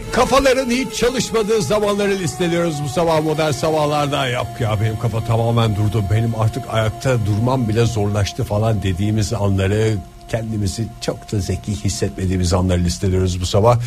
Kafaların 0.48 0.72
hiç 0.72 0.94
çalışmadığı 0.94 1.62
zamanları 1.62 2.12
listeliyoruz 2.12 2.84
bu 2.84 2.90
sabah 2.90 3.24
modern 3.24 3.52
sabahlarda. 3.52 4.28
Yap 4.28 4.62
ya 4.62 4.82
benim 4.82 5.00
kafa 5.00 5.26
tamamen 5.26 5.76
durdu. 5.76 6.04
Benim 6.12 6.40
artık 6.40 6.64
ayakta 6.70 7.26
durmam 7.26 7.70
bile 7.70 7.86
zorlaştı 7.86 8.44
falan 8.44 8.84
dediğimiz 8.84 9.34
anları 9.34 9.98
kendimizi 10.30 10.88
çok 11.02 11.32
da 11.32 11.40
zeki 11.40 11.76
hissetmediğimiz 11.84 12.54
anları 12.54 12.80
listeliyoruz 12.80 13.42
bu 13.42 13.46
sabah. 13.46 13.80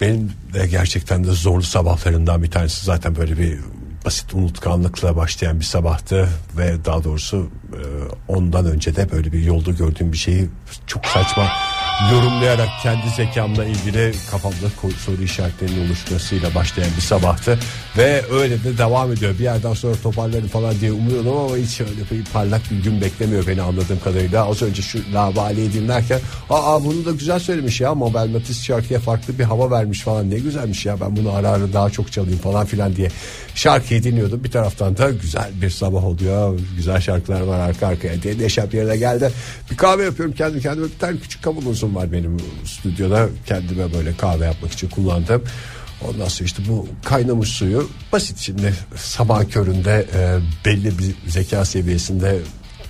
Benim 0.00 0.32
de 0.52 0.66
gerçekten 0.66 1.24
de 1.24 1.30
zorlu 1.30 1.62
sabahlarından 1.62 2.42
bir 2.42 2.50
tanesi 2.50 2.84
zaten 2.84 3.16
böyle 3.16 3.38
bir 3.38 3.58
basit 4.04 4.34
unutkanlıkla 4.34 5.16
başlayan 5.16 5.60
bir 5.60 5.64
sabahtı 5.64 6.28
ve 6.56 6.84
daha 6.84 7.04
doğrusu 7.04 7.50
e, 7.72 7.80
ondan 8.28 8.66
önce 8.66 8.96
de 8.96 9.12
böyle 9.12 9.32
bir 9.32 9.44
yolda 9.44 9.70
gördüğüm 9.70 10.12
bir 10.12 10.18
şeyi 10.18 10.48
çok 10.86 11.06
saçma 11.06 11.48
yorumlayarak 12.12 12.68
kendi 12.82 13.10
zekamla 13.16 13.64
ilgili 13.64 14.12
kafamda 14.30 14.94
soru 15.04 15.22
işaretlerinin 15.22 15.86
oluşmasıyla 15.86 16.54
başlayan 16.54 16.90
bir 16.96 17.02
sabahtı 17.02 17.58
ve 17.96 18.22
öyle 18.30 18.64
de 18.64 18.78
devam 18.78 19.12
ediyor. 19.12 19.34
Bir 19.38 19.44
yerden 19.44 19.74
sonra 19.74 19.94
toparlarım 20.02 20.48
falan 20.48 20.80
diye 20.80 20.92
umuyordum 20.92 21.36
ama 21.36 21.56
hiç 21.56 21.80
öyle 21.80 21.90
bir 22.10 22.24
parlak 22.24 22.70
bir 22.70 22.82
gün 22.82 23.00
beklemiyor 23.00 23.46
beni 23.46 23.62
anladığım 23.62 24.00
kadarıyla. 24.04 24.50
Az 24.50 24.62
önce 24.62 24.82
şu 24.82 25.14
labaliyi 25.14 25.72
dinlerken 25.72 26.20
aa 26.50 26.84
bunu 26.84 27.04
da 27.04 27.10
güzel 27.10 27.38
söylemiş 27.38 27.80
ya 27.80 27.94
Mabel 27.94 28.28
Matiz 28.28 28.64
şarkıya 28.64 29.00
farklı 29.00 29.38
bir 29.38 29.44
hava 29.44 29.70
vermiş 29.70 30.00
falan 30.00 30.30
ne 30.30 30.38
güzelmiş 30.38 30.86
ya 30.86 31.00
ben 31.00 31.16
bunu 31.16 31.32
ara 31.32 31.48
ara 31.48 31.72
daha 31.72 31.90
çok 31.90 32.12
çalayım 32.12 32.38
falan 32.38 32.66
filan 32.66 32.96
diye 32.96 33.08
şarkıyı 33.54 34.02
dinliyordum. 34.02 34.44
Bir 34.44 34.50
taraftan 34.50 34.96
da 34.96 35.10
güzel 35.10 35.50
bir 35.62 35.70
sabah 35.70 36.04
oluyor. 36.04 36.60
Güzel 36.76 37.00
şarkılar 37.00 37.40
var 37.40 37.58
arka 37.58 37.86
arkaya 37.86 38.22
diye 38.22 38.38
neşem 38.38 38.68
yerine 38.72 38.96
geldi. 38.96 39.30
Bir 39.70 39.76
kahve 39.76 40.04
yapıyorum 40.04 40.34
kendi 40.34 40.60
kendime 40.60 40.86
bir 40.86 40.98
tane 40.98 41.18
küçük 41.18 41.42
kavanozum 41.42 41.83
var 41.92 42.12
benim 42.12 42.36
stüdyoda 42.64 43.28
kendime 43.46 43.94
böyle 43.94 44.16
kahve 44.16 44.44
yapmak 44.44 44.72
için 44.72 44.88
kullandım. 44.88 45.44
Ondan 46.08 46.28
sonra 46.28 46.46
işte 46.46 46.62
bu 46.68 46.88
kaynamış 47.04 47.48
suyu 47.48 47.88
basit 48.12 48.38
şimdi 48.38 48.74
sabah 48.96 49.44
köründe 49.50 50.06
e, 50.14 50.38
belli 50.64 50.98
bir 50.98 51.30
zeka 51.30 51.64
seviyesinde 51.64 52.38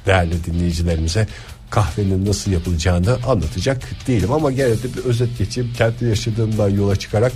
değerli 0.07 0.45
dinleyicilerimize 0.45 1.27
kahvenin 1.71 2.27
nasıl 2.27 2.51
yapılacağını 2.51 3.19
anlatacak 3.27 3.83
değilim 4.07 4.33
ama 4.33 4.53
gene 4.53 4.69
de 4.69 4.95
bir 4.97 5.05
özet 5.05 5.39
geçeyim. 5.39 5.73
Kendi 5.79 6.05
yaşadığımdan 6.05 6.69
yola 6.69 6.97
çıkarak 6.97 7.33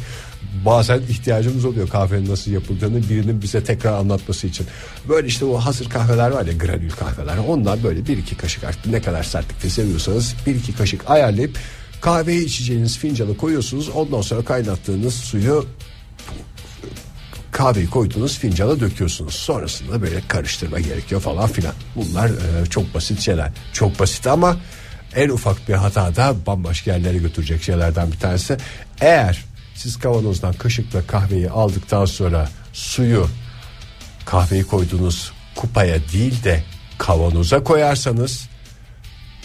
bazen 0.64 0.98
ihtiyacımız 0.98 1.64
oluyor 1.64 1.88
kahvenin 1.88 2.30
nasıl 2.30 2.50
yapıldığını 2.50 3.08
birinin 3.08 3.42
bize 3.42 3.64
tekrar 3.64 3.92
anlatması 3.92 4.46
için. 4.46 4.66
Böyle 5.08 5.28
işte 5.28 5.44
o 5.44 5.56
hazır 5.56 5.88
kahveler 5.88 6.30
var 6.30 6.46
ya 6.46 6.52
granül 6.52 6.90
kahveler. 6.90 7.38
Ondan 7.48 7.82
böyle 7.82 8.06
bir 8.06 8.18
iki 8.18 8.36
kaşık 8.36 8.64
artık 8.64 8.86
ne 8.86 9.02
kadar 9.02 9.22
sertlikte 9.22 9.70
seviyorsanız 9.70 10.34
bir 10.46 10.54
iki 10.54 10.72
kaşık 10.72 11.10
ayarlayıp 11.10 11.58
kahveyi 12.00 12.44
içeceğiniz 12.44 12.98
fincanı 12.98 13.36
koyuyorsunuz. 13.36 13.88
Ondan 13.88 14.20
sonra 14.20 14.42
kaynattığınız 14.42 15.14
suyu 15.14 15.66
kahveyi 17.58 17.90
koyduğunuz 17.90 18.38
fincana 18.38 18.80
döküyorsunuz. 18.80 19.34
Sonrasında 19.34 20.02
böyle 20.02 20.20
karıştırma 20.28 20.80
gerekiyor 20.80 21.20
falan 21.20 21.48
filan. 21.48 21.74
Bunlar 21.96 22.28
e, 22.28 22.66
çok 22.70 22.94
basit 22.94 23.20
şeyler. 23.20 23.50
Çok 23.72 24.00
basit 24.00 24.26
ama 24.26 24.56
en 25.16 25.28
ufak 25.28 25.68
bir 25.68 25.74
hata 25.74 26.16
da 26.16 26.34
bambaşka 26.46 26.92
yerlere 26.92 27.18
götürecek 27.18 27.62
şeylerden 27.62 28.12
bir 28.12 28.18
tanesi. 28.18 28.56
Eğer 29.00 29.44
siz 29.74 29.98
kavanozdan 29.98 30.52
kaşıkla 30.52 31.06
kahveyi 31.06 31.50
aldıktan 31.50 32.04
sonra 32.04 32.48
suyu 32.72 33.28
kahveyi 34.24 34.64
koyduğunuz 34.64 35.32
kupaya 35.54 35.98
değil 36.12 36.44
de 36.44 36.62
kavanoza 36.98 37.64
koyarsanız 37.64 38.48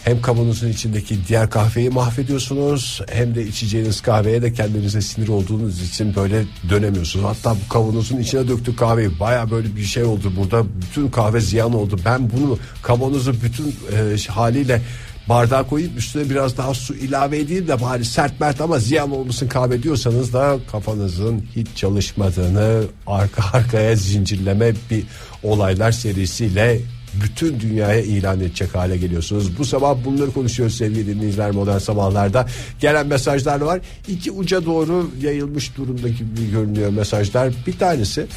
hem 0.03 0.21
kavanozun 0.21 0.69
içindeki 0.69 1.27
diğer 1.27 1.49
kahveyi 1.49 1.89
mahvediyorsunuz 1.89 3.01
hem 3.11 3.35
de 3.35 3.47
içeceğiniz 3.47 4.01
kahveye 4.01 4.41
de 4.41 4.53
kendinize 4.53 5.01
sinir 5.01 5.27
olduğunuz 5.27 5.81
için 5.81 6.15
böyle 6.15 6.43
dönemiyorsunuz. 6.69 7.25
Hatta 7.25 7.55
bu 7.65 7.69
kavanozun 7.69 8.17
içine 8.17 8.47
döktük 8.47 8.79
kahveyi 8.79 9.19
baya 9.19 9.51
böyle 9.51 9.75
bir 9.75 9.83
şey 9.83 10.03
oldu 10.03 10.33
burada 10.37 10.63
bütün 10.81 11.07
kahve 11.07 11.41
ziyan 11.41 11.73
oldu. 11.73 11.99
Ben 12.05 12.31
bunu 12.31 12.57
kavanozu 12.81 13.33
bütün 13.41 13.67
e, 13.67 14.27
haliyle 14.27 14.81
bardağa 15.29 15.63
koyup 15.63 15.97
üstüne 15.97 16.29
biraz 16.29 16.57
daha 16.57 16.73
su 16.73 16.95
ilave 16.95 17.39
edeyim 17.39 17.67
de 17.67 17.81
bari 17.81 18.05
sert 18.05 18.39
mert 18.39 18.61
ama 18.61 18.79
ziyan 18.79 19.11
olmasın 19.11 19.47
kahve 19.47 19.83
diyorsanız 19.83 20.33
da 20.33 20.57
kafanızın 20.71 21.43
hiç 21.55 21.67
çalışmadığını 21.75 22.83
arka 23.07 23.57
arkaya 23.57 23.95
zincirleme 23.95 24.73
bir 24.91 25.03
olaylar 25.43 25.91
serisiyle 25.91 26.79
bütün 27.23 27.59
dünyaya 27.59 28.01
ilan 28.01 28.39
edecek 28.39 28.75
hale 28.75 28.97
geliyorsunuz. 28.97 29.57
Bu 29.57 29.65
sabah 29.65 29.97
bunları 30.05 30.31
konuşuyoruz 30.31 30.77
sevgili 30.77 31.07
dinleyiciler 31.07 31.51
modern 31.51 31.77
sabahlarda. 31.77 32.47
Gelen 32.79 33.07
mesajlar 33.07 33.61
var. 33.61 33.79
İki 34.07 34.31
uca 34.31 34.65
doğru 34.65 35.11
yayılmış 35.21 35.77
durumda 35.77 36.07
gibi 36.07 36.51
görünüyor 36.51 36.89
mesajlar. 36.89 37.53
Bir 37.67 37.77
tanesi 37.77 38.27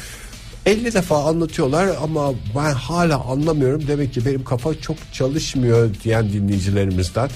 50 0.65 0.93
defa 0.93 1.23
anlatıyorlar 1.23 1.87
ama 2.03 2.33
ben 2.55 2.73
hala 2.73 3.19
anlamıyorum. 3.19 3.87
Demek 3.87 4.13
ki 4.13 4.25
benim 4.25 4.43
kafa 4.43 4.81
çok 4.81 4.97
çalışmıyor 5.13 5.89
diyen 6.03 6.33
dinleyicilerimizden. 6.33 7.29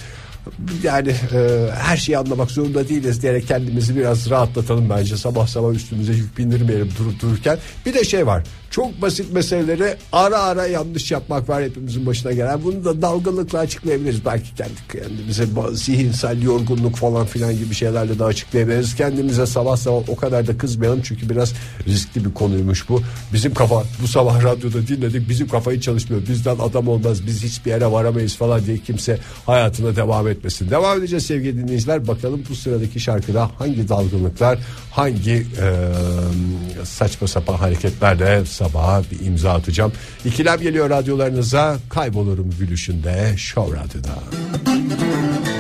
Yani 0.84 1.10
e, 1.10 1.70
her 1.74 1.98
şeyi 1.98 2.18
anlamak 2.18 2.52
zorunda 2.52 2.90
değiliz 2.90 3.22
diyerek 3.22 3.48
kendimizi 3.48 3.96
biraz 3.96 4.30
rahatlatalım 4.30 4.90
bence. 4.90 5.18
Sabah 5.18 5.48
sabah 5.48 5.74
üstümüze 5.74 6.14
yük 6.14 6.38
bindirmeyelim 6.38 6.90
durup 7.00 7.22
dururken. 7.22 7.58
Bir 7.86 7.94
de 7.94 8.04
şey 8.04 8.28
var. 8.28 8.44
Çok 8.72 9.02
basit 9.02 9.34
meseleleri 9.34 9.96
ara 10.12 10.40
ara 10.40 10.68
yanlış 10.68 11.12
yapmak 11.12 11.50
var 11.50 11.64
hepimizin 11.64 12.06
başına 12.06 12.32
gelen. 12.32 12.64
Bunu 12.64 12.86
da 12.86 13.02
dalgınlıkla 13.02 13.60
açıklayabiliriz. 13.60 14.26
Belki 14.26 14.56
kendi 14.56 14.72
kendimize 14.92 15.46
zihinsel 15.74 16.42
yorgunluk 16.42 16.96
falan 16.96 17.26
filan 17.26 17.58
gibi 17.58 17.76
şeylerle 17.76 18.20
de 18.20 18.24
açıklayabiliriz. 18.24 18.96
Kendimize 18.96 19.46
sabah 19.46 19.78
sabah 19.78 20.10
o 20.10 20.16
kadar 20.16 20.48
da 20.48 20.58
kızmayalım. 20.58 21.02
Çünkü 21.02 21.30
biraz 21.30 21.54
riskli 21.88 22.26
bir 22.26 22.34
konuymuş 22.34 22.90
bu. 22.90 23.02
Bizim 23.34 23.54
kafa 23.54 23.84
bu 24.02 24.08
sabah 24.08 24.44
radyoda 24.44 24.88
dinledik. 24.88 25.30
Bizim 25.30 25.48
kafayı 25.48 25.82
çalışmıyor. 25.82 26.28
Bizden 26.28 26.56
adam 26.60 26.88
olmaz. 26.88 27.28
Biz 27.28 27.44
hiçbir 27.44 27.72
yere 27.72 27.92
varamayız 27.92 28.36
falan 28.36 28.66
diye 28.66 28.78
kimse 28.78 29.18
hayatına 29.46 29.96
devam 29.96 30.28
etmesin. 30.28 30.70
Devam 30.70 31.00
edeceğiz 31.00 31.26
sevgili 31.26 31.58
dinleyiciler. 31.58 32.08
Bakalım 32.08 32.44
bu 32.50 32.56
sıradaki 32.56 33.00
şarkıda 33.00 33.52
hangi 33.58 33.90
dalgınlıklar, 33.90 34.60
hangi 34.92 35.48
e, 35.62 36.86
saçma 36.86 37.28
sapan 37.28 37.56
hareketlerle 37.56 38.46
sabaha 38.62 39.04
bir 39.12 39.26
imza 39.26 39.52
atacağım. 39.54 39.92
İkilem 40.26 40.60
geliyor 40.60 40.90
radyolarınıza. 40.90 41.78
Kaybolurum 41.90 42.50
gülüşünde 42.60 43.34
Show 43.38 43.80
Radyo'da. 43.80 45.51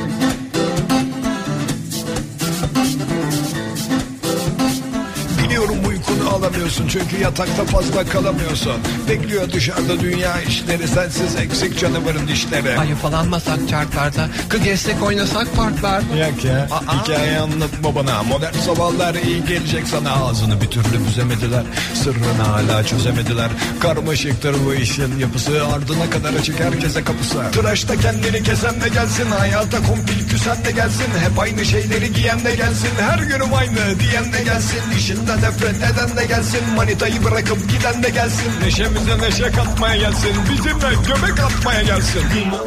Alamıyorsun 6.51 6.87
çünkü 6.87 7.17
yatakta 7.17 7.65
fazla 7.65 8.05
kalamıyorsun. 8.05 8.73
Bekliyor 9.09 9.51
dışarıda 9.51 9.99
dünya 9.99 10.41
işleri 10.41 10.87
sensiz 10.87 11.35
eksik 11.35 11.79
canavarın 11.79 12.27
dişleri. 12.27 12.79
Ayıfalanmasak 12.79 13.69
çarklarda 13.69 14.29
Kız 14.49 14.63
gezsek 14.63 15.03
oynasak 15.03 15.55
parklar. 15.55 16.01
Yak 16.17 16.45
ya 16.45 16.67
hikaye 16.91 17.39
anlatma 17.39 17.95
bana. 17.95 18.23
Modern 18.23 18.53
sabahlar 18.53 19.15
iyi 19.15 19.45
gelecek 19.45 19.87
sana. 19.87 20.11
Ağzını 20.11 20.61
bir 20.61 20.67
türlü 20.67 21.05
büzemediler. 21.07 21.63
Sırrını 21.93 22.43
hala 22.43 22.83
çözemediler. 22.83 23.49
Karmaşıktır 23.79 24.55
bu 24.65 24.73
işin 24.73 25.19
yapısı. 25.19 25.65
Ardına 25.73 26.09
kadar 26.09 26.33
açık 26.33 26.59
herkese 26.59 27.03
kapısı. 27.03 27.37
Tıraşta 27.51 27.95
kendini 27.95 28.43
kesen 28.43 28.81
de 28.81 28.89
gelsin. 28.89 29.31
Hayata 29.39 29.77
kompil 29.77 30.29
küsen 30.29 30.65
de 30.65 30.71
gelsin. 30.71 31.07
Hep 31.29 31.39
aynı 31.39 31.65
şeyleri 31.65 32.13
giyen 32.13 32.43
de 32.45 32.55
gelsin. 32.55 32.89
Her 32.99 33.19
günüm 33.19 33.53
aynı 33.53 33.99
diyen 33.99 34.33
de 34.33 34.43
gelsin. 34.43 34.81
İşinden 34.97 35.37
nefret 35.37 35.75
eden 35.75 36.17
de 36.17 36.25
gelsin 36.25 36.40
Manitayı 36.75 37.23
bırakıp 37.23 37.69
giden 37.69 38.03
de 38.03 38.09
gelsin 38.09 38.51
Neşemize 38.63 39.17
neşe 39.17 39.51
katmaya 39.51 39.95
gelsin 39.95 40.35
Bizimle 40.51 40.95
göbek 41.07 41.39
atmaya 41.39 41.81
gelsin 41.81 42.21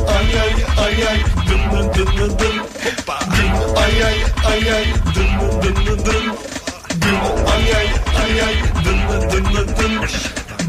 Ay 0.08 0.40
ay 0.40 0.54
ay 0.86 1.08
ay 1.08 1.20
Dım 1.48 1.78
dım 1.78 1.94
dım 1.94 2.16
dım 2.16 2.38
dım 2.38 2.58
Hoppa 2.84 3.18
Ay 3.80 4.04
ay 4.04 4.14
ay 4.46 4.72
ay 4.74 4.84
Dım 5.14 5.40
dım 5.40 5.62
dım 5.62 5.86
dım 5.86 5.98
dım 6.06 6.34
Dım 7.00 7.18
ay 7.54 7.76
ay 7.76 7.88
ay 8.22 8.42
ay 8.42 8.56
dım 8.84 8.98
dım 9.10 9.30
dım 9.32 9.54
dım 9.54 10.02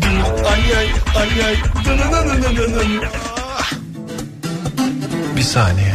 Dım 0.02 0.46
ay 0.46 0.78
ay 0.78 0.90
ay 1.16 1.46
ay 1.46 1.56
Dım 1.86 1.98
dım 2.12 2.44
dım 2.44 2.58
dım 2.58 2.74
dım 2.80 3.10
Bir 5.38 5.42
saniye 5.42 5.94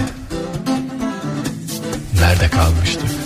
Nerede 2.20 2.48
kalmıştık 2.48 3.19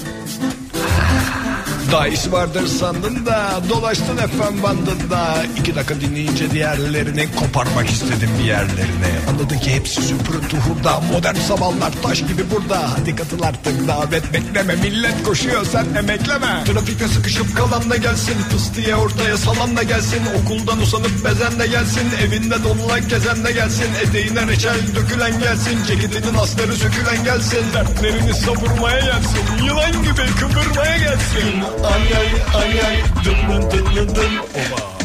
Daha 1.93 2.09
iyisi 2.09 2.33
vardır 2.33 2.67
sandın 2.67 3.27
da 3.27 3.61
Dolaştın 3.69 4.17
efendim 4.17 4.63
bandında. 4.63 5.43
İki 5.61 5.75
dakika 5.75 6.01
dinleyince 6.01 6.51
diğerlerini 6.51 7.29
Koparmak 7.37 7.91
istedim 7.91 8.31
bir 8.39 8.45
yerlerine. 8.45 9.11
Anladın 9.31 9.59
ki 9.59 9.75
hepsi 9.75 10.03
süpürüntü 10.03 10.57
hurda 10.57 11.01
Modern 11.01 11.35
sabahlar 11.35 11.93
taş 12.03 12.19
gibi 12.19 12.51
burada. 12.51 12.91
Hadi 12.99 13.17
katıl 13.17 13.43
artık 13.43 13.89
davet 13.89 14.33
bekleme 14.33 14.75
Millet 14.75 15.23
koşuyor 15.23 15.65
sen 15.65 15.87
emekleme. 15.99 16.65
Trafikte 16.65 17.09
sıkışıp 17.09 17.57
kalan 17.57 17.91
da 17.91 17.97
gelsin 17.97 18.37
Fıstıya 18.51 18.97
ortaya 18.97 19.37
salan 19.37 19.77
da 19.77 19.83
gelsin. 19.83 20.23
Okuldan 20.43 20.81
usanıp 20.81 21.25
bezen 21.25 21.59
de 21.59 21.67
gelsin 21.67 22.09
Evinde 22.27 22.65
donulan 22.65 23.09
kezen 23.09 23.45
de 23.45 23.53
gelsin. 23.53 23.89
Eteğine 24.03 24.47
reçel 24.47 24.77
dökülen 24.97 25.41
gelsin 25.41 25.85
Ceketinin 25.87 26.35
asları 26.35 26.77
sökülen 26.77 27.25
gelsin. 27.25 27.65
Dertlerini 27.75 28.35
savurmaya 28.35 29.01
gelsin 29.01 29.65
Yılan 29.67 29.93
gibi 29.93 30.27
kıvırmaya 30.41 30.97
gelsin 30.97 31.74
Ay 31.83 32.07
ay 32.21 32.31
ay 32.55 32.81
ay 32.87 32.97
Dım 33.25 33.39
dım 33.51 33.71
dım 33.71 33.97
dım 33.97 34.15
dım 34.15 34.33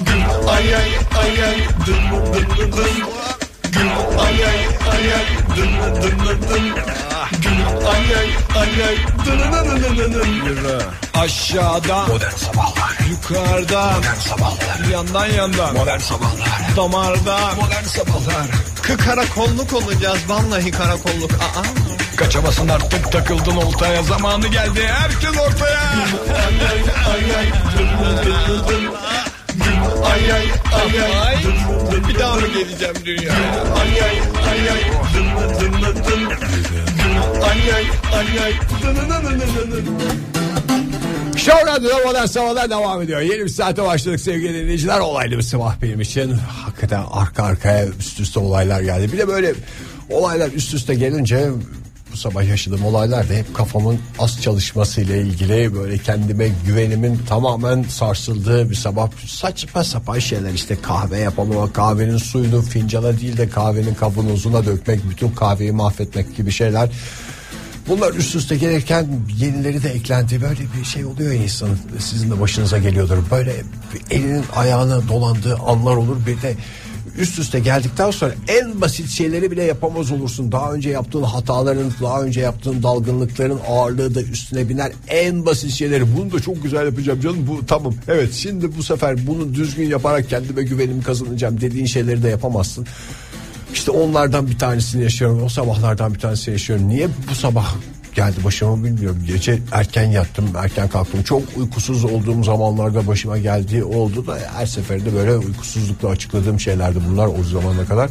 Güm 0.05 0.47
ay 0.47 0.75
ay 0.75 0.91
ay 1.19 1.43
ay 1.43 1.59
Dım 1.87 2.03
dım 2.11 2.33
dım 2.33 2.57
dım 2.57 2.71
dım 2.71 3.48
Güm 3.71 3.89
ay 4.19 4.45
ay 4.45 4.59
ay 4.91 5.13
ay 5.13 5.25
dım 5.55 6.01
dım 6.01 6.19
dım 6.49 6.65
Güm 7.41 7.87
ay 7.87 8.15
ay 8.19 8.29
ay 8.61 8.83
ay 8.87 8.97
dım 9.25 9.39
dım 9.51 10.13
dım 10.13 10.13
dım 10.13 10.81
Aşağıda 11.21 12.05
Modern 12.07 12.35
sabahlar 12.35 12.97
Yukarıda 13.09 13.91
Modern 13.91 14.15
sabahlar 14.15 14.89
Yandan 14.91 15.25
yandan 15.25 15.73
Modern 15.75 15.99
sabahlar 15.99 16.75
Damarda 16.75 17.37
Modern 17.55 17.83
sabahlar 17.83 18.47
Kı 18.81 18.97
karakolluk 18.97 19.73
olacağız 19.73 20.19
Vallahi 20.27 20.71
karakolluk 20.71 21.31
Aa. 21.31 21.63
Kaçamasın 22.17 22.67
artık 22.67 23.11
takıldın 23.11 23.55
oltaya 23.55 24.03
Zamanı 24.03 24.47
geldi 24.47 24.87
herkes 24.87 25.29
ortaya 25.29 25.79
Ay 25.79 26.55
ay 26.69 26.81
ay 27.13 27.35
ay 27.37 27.51
dım 27.77 27.89
dım 28.25 28.67
dım 28.67 28.67
Güm 28.67 28.91
ay 30.05 30.31
ay 30.31 30.45
ay 30.73 31.01
ay 31.27 31.37
Bir 32.09 32.19
daha 32.19 32.35
mı 32.35 32.47
geleceğim 32.47 32.95
dünyaya 33.05 33.63
Ay 33.81 34.01
ay 34.01 34.19
ay 34.49 34.69
ay 34.69 34.83
dım 35.59 35.71
dım 35.73 35.95
dım 35.95 36.29
Güm 37.03 37.43
ay 37.43 37.73
ay 37.75 37.85
ay 38.13 38.43
ay 38.43 38.53
Dım 38.83 38.95
dım 38.95 39.09
dım 39.09 39.71
dım 39.71 39.85
dım 39.85 40.29
Show 41.37 41.71
Radyo'da 41.71 41.97
modern 42.05 42.25
sabahlar 42.25 42.69
devam 42.69 43.01
ediyor. 43.01 43.21
Yeni 43.21 43.43
bir 43.43 43.49
saate 43.49 43.83
başladık 43.83 44.19
sevgili 44.19 44.53
dinleyiciler. 44.53 44.99
Olaylı 44.99 45.37
bir 45.37 45.41
sabah 45.41 45.81
benim 45.81 46.01
için. 46.01 46.31
Hakikaten 46.65 47.03
arka 47.11 47.43
arkaya 47.43 47.87
üst 47.87 48.19
üste 48.19 48.39
olaylar 48.39 48.81
geldi. 48.81 49.13
Bir 49.13 49.17
de 49.17 49.27
böyle 49.27 49.53
olaylar 50.09 50.49
üst 50.51 50.73
üste 50.73 50.95
gelince 50.95 51.49
bu 52.13 52.17
sabah 52.17 52.43
yaşadığım 52.43 52.85
olaylar 52.85 53.29
da 53.29 53.33
hep 53.33 53.55
kafamın 53.55 53.99
az 54.19 54.41
çalışmasıyla 54.41 55.15
ilgili 55.15 55.75
böyle 55.75 55.97
kendime 55.97 56.49
güvenimin 56.65 57.19
tamamen 57.29 57.83
sarsıldığı 57.83 58.69
bir 58.69 58.75
sabah 58.75 59.09
saçma 59.27 59.83
sapan 59.83 60.19
şeyler 60.19 60.53
işte 60.53 60.77
kahve 60.81 61.17
yapamama 61.17 61.73
kahvenin 61.73 62.17
suyunu 62.17 62.61
fincana 62.61 63.19
değil 63.19 63.37
de 63.37 63.49
kahvenin 63.49 63.93
kavanozuna 63.93 64.65
dökmek 64.65 65.09
bütün 65.09 65.29
kahveyi 65.29 65.71
mahvetmek 65.71 66.37
gibi 66.37 66.51
şeyler 66.51 66.89
Bunlar 67.89 68.13
üst 68.13 68.35
üste 68.35 68.57
gelirken 68.57 69.07
yenileri 69.37 69.83
de 69.83 69.89
eklendi. 69.89 70.41
Böyle 70.41 70.59
bir 70.79 70.85
şey 70.85 71.05
oluyor 71.05 71.33
ya 71.33 71.43
insanın. 71.43 71.79
Sizin 71.99 72.31
de 72.31 72.41
başınıza 72.41 72.77
geliyordur. 72.77 73.17
Böyle 73.31 73.55
elinin 74.09 74.43
ayağına 74.55 75.07
dolandığı 75.07 75.55
anlar 75.55 75.95
olur. 75.95 76.17
Bir 76.27 76.41
de 76.41 76.55
üst 77.17 77.39
üste 77.39 77.59
geldikten 77.59 78.11
sonra 78.11 78.33
en 78.47 78.81
basit 78.81 79.09
şeyleri 79.09 79.51
bile 79.51 79.63
yapamaz 79.63 80.11
olursun. 80.11 80.51
Daha 80.51 80.73
önce 80.73 80.89
yaptığın 80.89 81.23
hataların, 81.23 81.91
daha 82.01 82.21
önce 82.23 82.41
yaptığın 82.41 82.83
dalgınlıkların 82.83 83.59
ağırlığı 83.67 84.15
da 84.15 84.21
üstüne 84.21 84.69
biner. 84.69 84.91
En 85.07 85.45
basit 85.45 85.71
şeyleri 85.71 86.17
bunu 86.17 86.31
da 86.31 86.39
çok 86.39 86.63
güzel 86.63 86.85
yapacağım 86.85 87.21
canım. 87.21 87.47
Bu 87.47 87.65
tamam. 87.65 87.93
Evet 88.07 88.33
şimdi 88.33 88.77
bu 88.77 88.83
sefer 88.83 89.27
bunu 89.27 89.53
düzgün 89.53 89.89
yaparak 89.89 90.29
kendime 90.29 90.63
güvenimi 90.63 91.03
kazanacağım 91.03 91.61
dediğin 91.61 91.85
şeyleri 91.85 92.23
de 92.23 92.29
yapamazsın. 92.29 92.87
İşte 93.73 93.91
onlardan 93.91 94.47
bir 94.47 94.57
tanesini 94.57 95.03
yaşıyorum. 95.03 95.43
O 95.43 95.49
sabahlardan 95.49 96.13
bir 96.13 96.19
tanesini 96.19 96.51
yaşıyorum. 96.51 96.89
Niye 96.89 97.07
bu 97.31 97.35
sabah 97.35 97.75
geldi 98.15 98.37
başıma 98.43 98.83
bilmiyorum. 98.83 99.19
Gece 99.27 99.59
erken 99.71 100.05
yattım, 100.05 100.45
erken 100.57 100.87
kalktım. 100.87 101.23
Çok 101.23 101.43
uykusuz 101.57 102.05
olduğum 102.05 102.43
zamanlarda 102.43 103.07
başıma 103.07 103.37
geldiği 103.37 103.83
oldu 103.83 104.27
da 104.27 104.37
her 104.55 104.65
seferinde 104.65 105.13
böyle 105.13 105.37
uykusuzlukla 105.37 106.09
açıkladığım 106.09 106.59
şeylerdi 106.59 106.99
bunlar 107.09 107.27
o 107.27 107.43
zamana 107.43 107.85
kadar. 107.85 108.09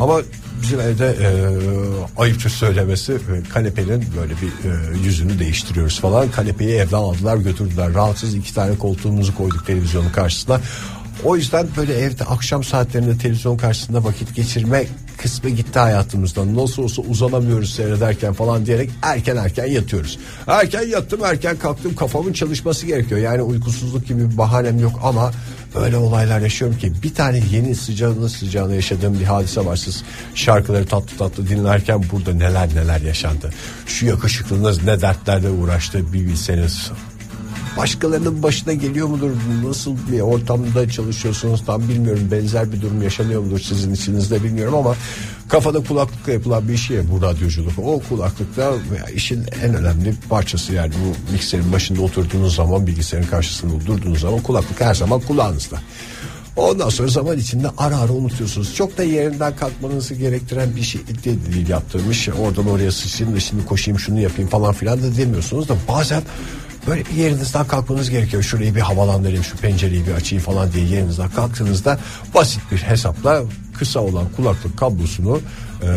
Ama 0.00 0.20
bizim 0.62 0.80
evde 0.80 1.06
e, 1.06 1.28
ayıptır 2.20 2.50
söylemesi 2.50 3.12
e, 3.12 3.48
kanepenin 3.48 4.04
böyle 4.20 4.32
bir 4.32 4.46
e, 4.46 4.98
yüzünü 5.04 5.38
değiştiriyoruz 5.38 6.00
falan. 6.00 6.30
Kanepeyi 6.30 6.70
evden 6.70 6.96
aldılar 6.96 7.36
götürdüler. 7.36 7.94
Rahatsız 7.94 8.34
iki 8.34 8.54
tane 8.54 8.78
koltuğumuzu 8.78 9.34
koyduk 9.34 9.66
televizyonun 9.66 10.10
karşısına. 10.10 10.60
O 11.24 11.36
yüzden 11.36 11.66
böyle 11.76 11.94
evde 11.94 12.24
akşam 12.24 12.64
saatlerinde 12.64 13.18
televizyon 13.18 13.56
karşısında 13.56 14.04
vakit 14.04 14.34
geçirme 14.34 14.86
kısmı 15.22 15.50
gitti 15.50 15.78
hayatımızdan. 15.78 16.56
Nasıl 16.56 16.82
olsa 16.82 17.02
uzanamıyoruz 17.02 17.74
seyrederken 17.74 18.32
falan 18.32 18.66
diyerek 18.66 18.90
erken 19.02 19.36
erken 19.36 19.66
yatıyoruz. 19.66 20.18
Erken 20.46 20.82
yattım 20.82 21.24
erken 21.24 21.56
kalktım 21.58 21.94
kafamın 21.94 22.32
çalışması 22.32 22.86
gerekiyor. 22.86 23.20
Yani 23.20 23.42
uykusuzluk 23.42 24.06
gibi 24.06 24.30
bir 24.30 24.38
bahanem 24.38 24.78
yok 24.78 25.00
ama 25.02 25.32
öyle 25.74 25.96
olaylar 25.96 26.40
yaşıyorum 26.40 26.78
ki 26.78 26.92
bir 27.02 27.14
tane 27.14 27.42
yeni 27.50 27.74
sıcağını 27.74 28.28
sıcağını 28.28 28.74
yaşadığım 28.74 29.20
bir 29.20 29.24
hadise 29.24 29.64
var. 29.64 29.76
Siz 29.76 30.04
şarkıları 30.34 30.86
tatlı 30.86 31.16
tatlı 31.18 31.48
dinlerken 31.48 32.04
burada 32.12 32.32
neler 32.34 32.74
neler 32.74 33.00
yaşandı. 33.00 33.50
Şu 33.86 34.06
yakışıklınız 34.06 34.84
ne 34.84 35.00
dertlerle 35.00 35.50
uğraştı 35.50 36.12
bir 36.12 36.26
bilseniz 36.26 36.90
başkalarının 37.76 38.42
başına 38.42 38.72
geliyor 38.72 39.08
mudur? 39.08 39.30
Nasıl 39.64 39.96
bir 40.12 40.20
ortamda 40.20 40.90
çalışıyorsunuz 40.90 41.64
tam 41.66 41.88
bilmiyorum. 41.88 42.28
Benzer 42.30 42.72
bir 42.72 42.80
durum 42.82 43.02
yaşanıyor 43.02 43.42
mudur 43.42 43.58
sizin 43.58 43.94
içinizde 43.94 44.44
bilmiyorum 44.44 44.74
ama 44.74 44.94
kafada 45.48 45.80
kulaklıkla 45.84 46.32
yapılan 46.32 46.68
bir 46.68 46.76
şey 46.76 47.10
bu 47.10 47.22
radyoculuk. 47.22 47.78
O 47.78 48.02
kulaklıkta 48.08 48.72
işin 49.14 49.44
en 49.62 49.74
önemli 49.74 50.14
parçası 50.28 50.72
yani 50.72 50.94
bu 50.94 51.32
mikserin 51.32 51.72
başında 51.72 52.02
oturduğunuz 52.02 52.54
zaman 52.54 52.86
bilgisayarın 52.86 53.26
karşısında 53.26 53.86
durduğunuz 53.86 54.20
zaman 54.20 54.40
kulaklık 54.40 54.80
her 54.80 54.94
zaman 54.94 55.20
kulağınızda. 55.20 55.78
Ondan 56.56 56.88
sonra 56.88 57.08
zaman 57.08 57.38
içinde 57.38 57.68
ara 57.78 57.98
ara 57.98 58.12
unutuyorsunuz. 58.12 58.74
Çok 58.74 58.98
da 58.98 59.02
yerinden 59.02 59.56
kalkmanızı 59.56 60.14
gerektiren 60.14 60.76
bir 60.76 60.82
şey 60.82 61.00
de 61.00 61.52
değil 61.52 61.68
yaptığım 61.68 62.10
iş. 62.10 62.28
Oradan 62.28 62.68
oraya 62.68 62.92
sıçayım 62.92 63.34
da 63.34 63.40
şimdi 63.40 63.66
koşayım 63.66 63.98
şunu 63.98 64.20
yapayım 64.20 64.50
falan 64.50 64.72
filan 64.72 65.02
da 65.02 65.16
demiyorsunuz 65.16 65.68
da 65.68 65.76
bazen 65.88 66.22
böyle 66.86 67.04
bir 67.06 67.10
yerinizden 67.10 67.66
kalkmanız 67.66 68.10
gerekiyor. 68.10 68.42
Şurayı 68.42 68.74
bir 68.74 68.80
havalandırayım 68.80 69.44
şu 69.44 69.56
pencereyi 69.56 70.06
bir 70.06 70.12
açayım 70.12 70.44
falan 70.44 70.72
diye 70.72 70.86
yerinizden 70.86 71.30
kalktığınızda 71.30 71.98
basit 72.34 72.60
bir 72.72 72.78
hesapla 72.78 73.42
kısa 73.78 74.00
olan 74.00 74.24
kulaklık 74.36 74.78
kablosunu 74.78 75.40
e, 75.82 75.88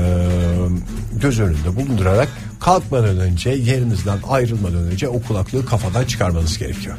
göz 1.13 1.39
önünde 1.39 1.75
bulundurarak 1.75 2.29
kalkmadan 2.59 3.19
önce 3.19 3.49
yerinizden 3.49 4.17
ayrılmadan 4.29 4.83
önce 4.83 5.07
o 5.07 5.21
kulaklığı 5.21 5.65
kafadan 5.65 6.05
çıkarmanız 6.05 6.57
gerekiyor. 6.57 6.97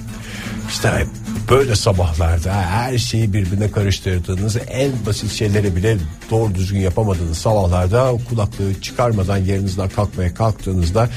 İşte 0.69 1.07
böyle 1.51 1.77
sabahlarda 1.77 2.53
her 2.53 2.99
şeyi 2.99 3.33
birbirine 3.33 3.71
karıştırdığınız 3.71 4.57
en 4.69 4.93
basit 5.07 5.33
şeyleri 5.33 5.77
bile 5.77 5.97
doğru 6.31 6.55
düzgün 6.55 6.81
yapamadığınız 6.81 7.39
sabahlarda 7.39 8.13
kulaklığı 8.29 8.81
çıkarmadan 8.81 9.37
yerinizden 9.37 9.89
kalkmaya 9.89 10.35
kalktığınızda 10.35 11.09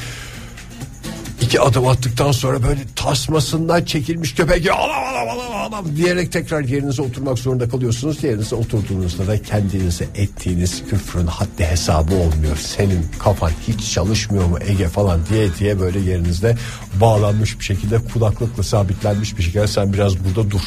İki 1.49 1.61
adım 1.61 1.87
attıktan 1.87 2.31
sonra 2.31 2.63
böyle 2.63 2.79
tasmasından 2.95 3.83
çekilmiş 3.83 4.35
köpek 4.35 4.71
alam 4.71 5.03
alam 5.03 5.29
alam 5.29 5.55
alam 5.55 5.95
diyerek 5.95 6.31
tekrar 6.31 6.61
yerinize 6.61 7.01
oturmak 7.01 7.39
zorunda 7.39 7.69
kalıyorsunuz. 7.69 8.23
Yerinize 8.23 8.55
oturduğunuzda 8.55 9.27
da 9.27 9.41
kendinize 9.41 10.07
ettiğiniz 10.15 10.83
küfrün 10.89 11.27
haddi 11.27 11.65
hesabı 11.65 12.15
olmuyor. 12.15 12.57
Senin 12.57 13.05
kafan 13.19 13.51
hiç 13.67 13.93
çalışmıyor 13.93 14.45
mu 14.45 14.57
Ege 14.67 14.87
falan 14.87 15.19
diye 15.29 15.49
diye 15.59 15.79
böyle 15.79 15.99
yerinizde 15.99 16.57
bağlanmış 17.01 17.59
bir 17.59 17.63
şekilde 17.65 17.97
kulaklıkla 17.97 18.63
sabitlenmiş 18.63 19.37
bir 19.37 19.43
şekilde 19.43 19.67
sen 19.67 19.93
biraz 19.93 20.13
burada 20.25 20.51
dur. 20.51 20.61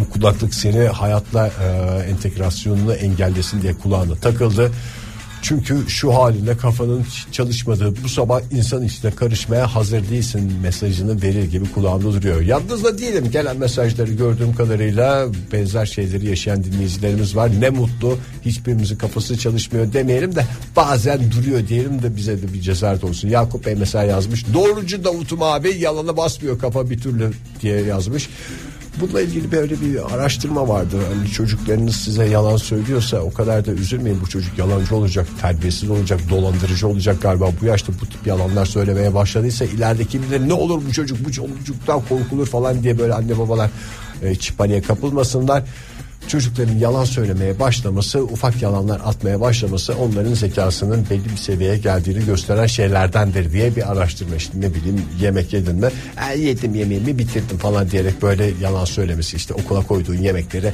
Bu 0.00 0.10
kulaklık 0.10 0.54
seni 0.54 0.88
hayatla 0.88 1.46
e, 1.46 1.66
entegrasyonunu 2.10 2.92
engellesin 2.94 3.62
diye 3.62 3.74
kulağına 3.74 4.14
takıldı. 4.14 4.72
Çünkü 5.42 5.84
şu 5.88 6.14
halinde 6.14 6.56
kafanın 6.56 7.06
çalışmadığı 7.32 7.94
bu 8.04 8.08
sabah 8.08 8.40
insan 8.52 8.84
içine 8.84 9.10
karışmaya 9.10 9.74
hazır 9.74 10.08
değilsin 10.08 10.52
mesajını 10.62 11.22
verir 11.22 11.44
gibi 11.44 11.72
kulağımda 11.72 12.12
duruyor. 12.12 12.40
Yalnız 12.40 12.84
da 12.84 12.98
değilim 12.98 13.30
gelen 13.32 13.56
mesajları 13.56 14.12
gördüğüm 14.12 14.54
kadarıyla 14.54 15.26
benzer 15.52 15.86
şeyleri 15.86 16.26
yaşayan 16.26 16.64
dinleyicilerimiz 16.64 17.36
var. 17.36 17.50
Ne 17.60 17.70
mutlu 17.70 18.18
hiçbirimizin 18.44 18.96
kafası 18.96 19.38
çalışmıyor 19.38 19.92
demeyelim 19.92 20.36
de 20.36 20.46
bazen 20.76 21.20
duruyor 21.30 21.68
diyelim 21.68 22.02
de 22.02 22.16
bize 22.16 22.42
de 22.42 22.52
bir 22.52 22.60
cesaret 22.60 23.04
olsun. 23.04 23.28
Yakup 23.28 23.66
Bey 23.66 23.74
mesela 23.74 24.04
yazmış 24.04 24.44
doğrucu 24.54 25.04
Davut'um 25.04 25.42
abi 25.42 25.76
yalana 25.78 26.16
basmıyor 26.16 26.58
kafa 26.58 26.90
bir 26.90 27.00
türlü 27.00 27.30
diye 27.62 27.80
yazmış. 27.80 28.28
Bununla 29.00 29.20
ilgili 29.20 29.52
böyle 29.52 29.80
bir 29.80 30.14
araştırma 30.14 30.68
vardı. 30.68 30.96
Hani 31.14 31.30
çocuklarınız 31.30 31.96
size 31.96 32.24
yalan 32.24 32.56
söylüyorsa 32.56 33.18
o 33.18 33.32
kadar 33.32 33.66
da 33.66 33.72
üzülmeyin. 33.72 34.20
Bu 34.20 34.28
çocuk 34.28 34.58
yalancı 34.58 34.96
olacak, 34.96 35.26
terbiyesiz 35.40 35.90
olacak, 35.90 36.20
dolandırıcı 36.30 36.88
olacak 36.88 37.22
galiba. 37.22 37.50
Bu 37.60 37.66
yaşta 37.66 37.92
bu 38.00 38.06
tip 38.06 38.26
yalanlar 38.26 38.66
söylemeye 38.66 39.14
başladıysa 39.14 39.64
ileride 39.64 40.04
kim 40.04 40.22
bilir 40.22 40.48
ne 40.48 40.52
olur 40.52 40.82
bu 40.88 40.92
çocuk, 40.92 41.24
bu 41.24 41.32
çocuktan 41.32 42.02
korkulur 42.08 42.46
falan 42.46 42.82
diye 42.82 42.98
böyle 42.98 43.14
anne 43.14 43.38
babalar 43.38 43.70
e, 44.22 44.34
paniğe 44.58 44.82
kapılmasınlar. 44.82 45.64
Çocukların 46.28 46.78
yalan 46.78 47.04
söylemeye 47.04 47.58
başlaması, 47.58 48.22
ufak 48.22 48.62
yalanlar 48.62 49.00
atmaya 49.04 49.40
başlaması 49.40 49.94
onların 49.94 50.34
zekasının 50.34 51.06
belli 51.10 51.24
bir 51.24 51.36
seviyeye 51.36 51.78
geldiğini 51.78 52.24
gösteren 52.26 52.66
şeylerdendir 52.66 53.52
diye 53.52 53.76
bir 53.76 53.92
araştırma 53.92 54.36
işte 54.36 54.60
ne 54.60 54.74
bileyim 54.74 55.02
yemek 55.20 55.52
yedin 55.52 55.76
mi? 55.76 55.88
E, 56.32 56.38
yedim 56.38 56.74
yemeğimi 56.74 57.18
bitirdim 57.18 57.58
falan 57.58 57.90
diyerek 57.90 58.22
böyle 58.22 58.50
yalan 58.62 58.84
söylemesi 58.84 59.36
işte 59.36 59.54
okula 59.54 59.86
koyduğun 59.86 60.14
yemekleri 60.14 60.72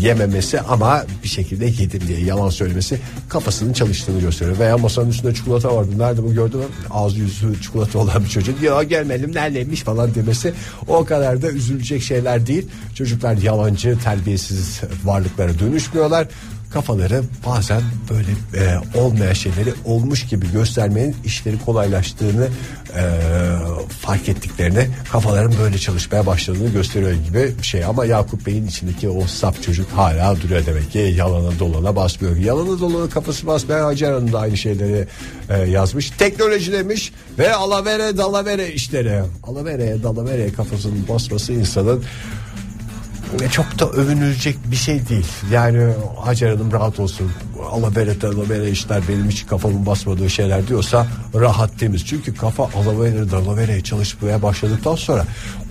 yememesi 0.00 0.60
ama 0.60 1.04
bir 1.24 1.28
şekilde 1.28 1.64
yedim 1.64 2.00
diye 2.08 2.20
yalan 2.20 2.50
söylemesi 2.50 2.98
kafasının 3.28 3.72
çalıştığını 3.72 4.20
gösteriyor. 4.20 4.58
Veya 4.58 4.78
masanın 4.78 5.10
üstünde 5.10 5.34
çikolata 5.34 5.76
vardı. 5.76 5.90
Nerede 5.98 6.22
bu 6.22 6.34
gördün 6.34 6.58
mü? 6.58 6.66
Ağzı 6.90 7.18
yüzü 7.18 7.62
çikolata 7.62 7.98
olan 7.98 8.24
bir 8.24 8.28
çocuk. 8.28 8.62
Ya 8.62 8.82
gelmedim 8.82 9.34
neredeymiş 9.34 9.82
falan 9.82 10.14
demesi 10.14 10.52
o 10.88 11.04
kadar 11.04 11.42
da 11.42 11.50
üzülecek 11.50 12.02
şeyler 12.02 12.46
değil. 12.46 12.68
Çocuklar 12.94 13.36
yalancı, 13.36 13.98
terbiyesiz 14.04 14.80
varlıklara 15.04 15.58
dönüşmüyorlar. 15.58 16.28
Kafaları 16.74 17.22
bazen 17.46 17.82
böyle 18.10 18.64
e, 18.64 18.98
olmayan 18.98 19.32
şeyleri 19.32 19.74
olmuş 19.84 20.26
gibi 20.26 20.52
göstermenin 20.52 21.16
işleri 21.24 21.58
kolaylaştığını 21.58 22.48
e, 22.96 23.02
fark 24.00 24.28
ettiklerini 24.28 24.88
kafaların 25.12 25.52
böyle 25.62 25.78
çalışmaya 25.78 26.26
başladığını 26.26 26.68
gösteriyor 26.68 27.12
gibi 27.12 27.52
bir 27.58 27.66
şey 27.66 27.84
ama 27.84 28.04
Yakup 28.04 28.46
Bey'in 28.46 28.66
içindeki 28.66 29.08
o 29.08 29.26
saf 29.26 29.62
çocuk 29.62 29.90
hala 29.90 30.40
duruyor 30.40 30.66
demek 30.66 30.92
ki 30.92 30.98
yalana 30.98 31.58
dolana 31.58 31.96
basmıyor. 31.96 32.36
Yalana 32.36 32.80
dolana 32.80 33.10
kafası 33.10 33.46
basmayan 33.46 33.84
Hacer 33.84 34.12
Hanım 34.12 34.32
da 34.32 34.40
aynı 34.40 34.56
şeyleri 34.56 35.06
e, 35.48 35.58
yazmış. 35.58 36.10
Teknoloji 36.10 36.72
demiş 36.72 37.12
ve 37.38 37.54
alavere 37.54 38.16
dalavere 38.16 38.72
işleri. 38.72 39.22
Alavereye 39.42 40.02
dalavereye 40.02 40.52
kafasının 40.52 41.08
basması 41.08 41.52
insanın 41.52 42.04
çok 43.52 43.78
da 43.78 43.90
övünülecek 43.90 44.56
bir 44.70 44.76
şey 44.76 45.08
değil. 45.08 45.26
Yani 45.52 45.92
Hacer 46.20 46.50
Hanım 46.50 46.72
rahat 46.72 47.00
olsun. 47.00 47.32
Alabere 47.70 48.20
dalavere 48.20 48.70
işler 48.70 49.02
benim 49.08 49.28
hiç 49.28 49.46
kafamın 49.46 49.86
basmadığı 49.86 50.30
şeyler 50.30 50.68
diyorsa 50.68 51.06
rahat 51.34 51.78
temiz. 51.78 52.06
Çünkü 52.06 52.34
kafa 52.34 52.64
alavere 52.64 53.30
dalavereye 53.30 53.80
çalışmaya 53.80 54.42
başladıktan 54.42 54.94
sonra 54.94 55.24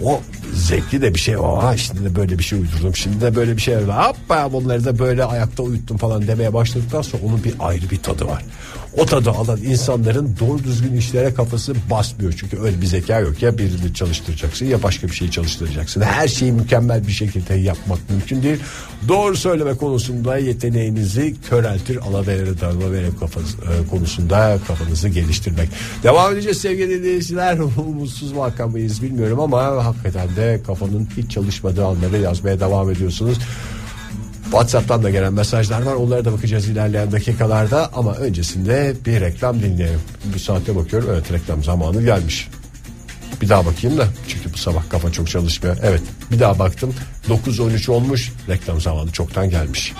o 0.03 0.21
zevkli 0.53 1.01
de 1.01 1.13
bir 1.13 1.19
şey. 1.19 1.35
Aa 1.35 1.77
şimdi 1.77 2.05
de 2.05 2.15
böyle 2.15 2.39
bir 2.39 2.43
şey 2.43 2.59
uydurdum. 2.59 2.95
Şimdi 2.95 3.21
de 3.21 3.35
böyle 3.35 3.57
bir 3.57 3.61
şey 3.61 3.75
Hoppa 3.75 4.53
bunları 4.53 4.85
da 4.85 4.99
böyle 4.99 5.23
ayakta 5.23 5.63
uyuttum 5.63 5.97
falan 5.97 6.27
demeye 6.27 6.53
başladıktan 6.53 7.01
sonra 7.01 7.23
onun 7.23 7.43
bir 7.43 7.53
ayrı 7.59 7.89
bir 7.89 7.97
tadı 7.97 8.27
var. 8.27 8.43
O 8.97 9.05
tadı 9.05 9.29
alan 9.29 9.59
insanların 9.63 10.35
doğru 10.39 10.63
düzgün 10.63 10.97
işlere 10.97 11.33
kafası 11.33 11.73
basmıyor. 11.89 12.33
Çünkü 12.37 12.59
öyle 12.59 12.81
bir 12.81 12.85
zeka 12.85 13.19
yok. 13.19 13.41
Ya 13.41 13.57
birini 13.57 13.93
çalıştıracaksın 13.93 14.65
ya 14.65 14.83
başka 14.83 15.07
bir 15.07 15.13
şeyi 15.13 15.31
çalıştıracaksın. 15.31 16.01
Her 16.01 16.27
şeyi 16.27 16.51
mükemmel 16.51 17.07
bir 17.07 17.11
şekilde 17.11 17.53
yapmak 17.53 18.09
mümkün 18.09 18.43
değil. 18.43 18.59
Doğru 19.07 19.37
söyleme 19.37 19.73
konusunda 19.73 20.37
yeteneğinizi 20.37 21.35
köreltir. 21.49 21.97
Alavere 21.97 22.61
dalavere 22.61 23.09
kafası, 23.19 23.57
e, 23.57 23.87
konusunda 23.89 24.59
kafanızı 24.67 25.09
geliştirmek. 25.09 25.69
Devam 26.03 26.33
edeceğiz 26.33 26.57
sevgili 26.57 26.99
dinleyiciler. 26.99 27.57
Umutsuz 27.77 28.35
vaka 28.35 28.67
mıyız 28.67 29.03
bilmiyorum 29.03 29.39
ama 29.39 29.85
hakikaten 29.85 30.35
de 30.35 30.61
kafanın 30.67 31.07
hiç 31.17 31.31
çalışmadığı 31.31 31.85
anları 31.85 32.17
yazmaya 32.17 32.59
devam 32.59 32.91
ediyorsunuz. 32.91 33.37
WhatsApp'tan 34.53 35.03
da 35.03 35.09
gelen 35.09 35.33
mesajlar 35.33 35.81
var. 35.81 35.93
Onlara 35.93 36.25
da 36.25 36.33
bakacağız 36.33 36.67
ilerleyen 36.67 37.11
dakikalarda. 37.11 37.89
Ama 37.93 38.15
öncesinde 38.15 38.93
bir 39.05 39.21
reklam 39.21 39.61
dinleyelim. 39.61 39.99
Bir 40.33 40.39
saate 40.39 40.75
bakıyorum. 40.75 41.09
Evet 41.13 41.31
reklam 41.31 41.63
zamanı 41.63 42.03
gelmiş. 42.03 42.49
Bir 43.41 43.49
daha 43.49 43.65
bakayım 43.65 43.97
da 43.97 44.07
çünkü 44.27 44.53
bu 44.53 44.57
sabah 44.57 44.89
kafa 44.89 45.11
çok 45.11 45.29
çalışmıyor. 45.29 45.77
Evet 45.83 46.01
bir 46.31 46.39
daha 46.39 46.59
baktım 46.59 46.95
9-13 47.29 47.91
olmuş 47.91 48.31
reklam 48.49 48.81
zamanı 48.81 49.11
çoktan 49.11 49.49
gelmiş. 49.49 49.93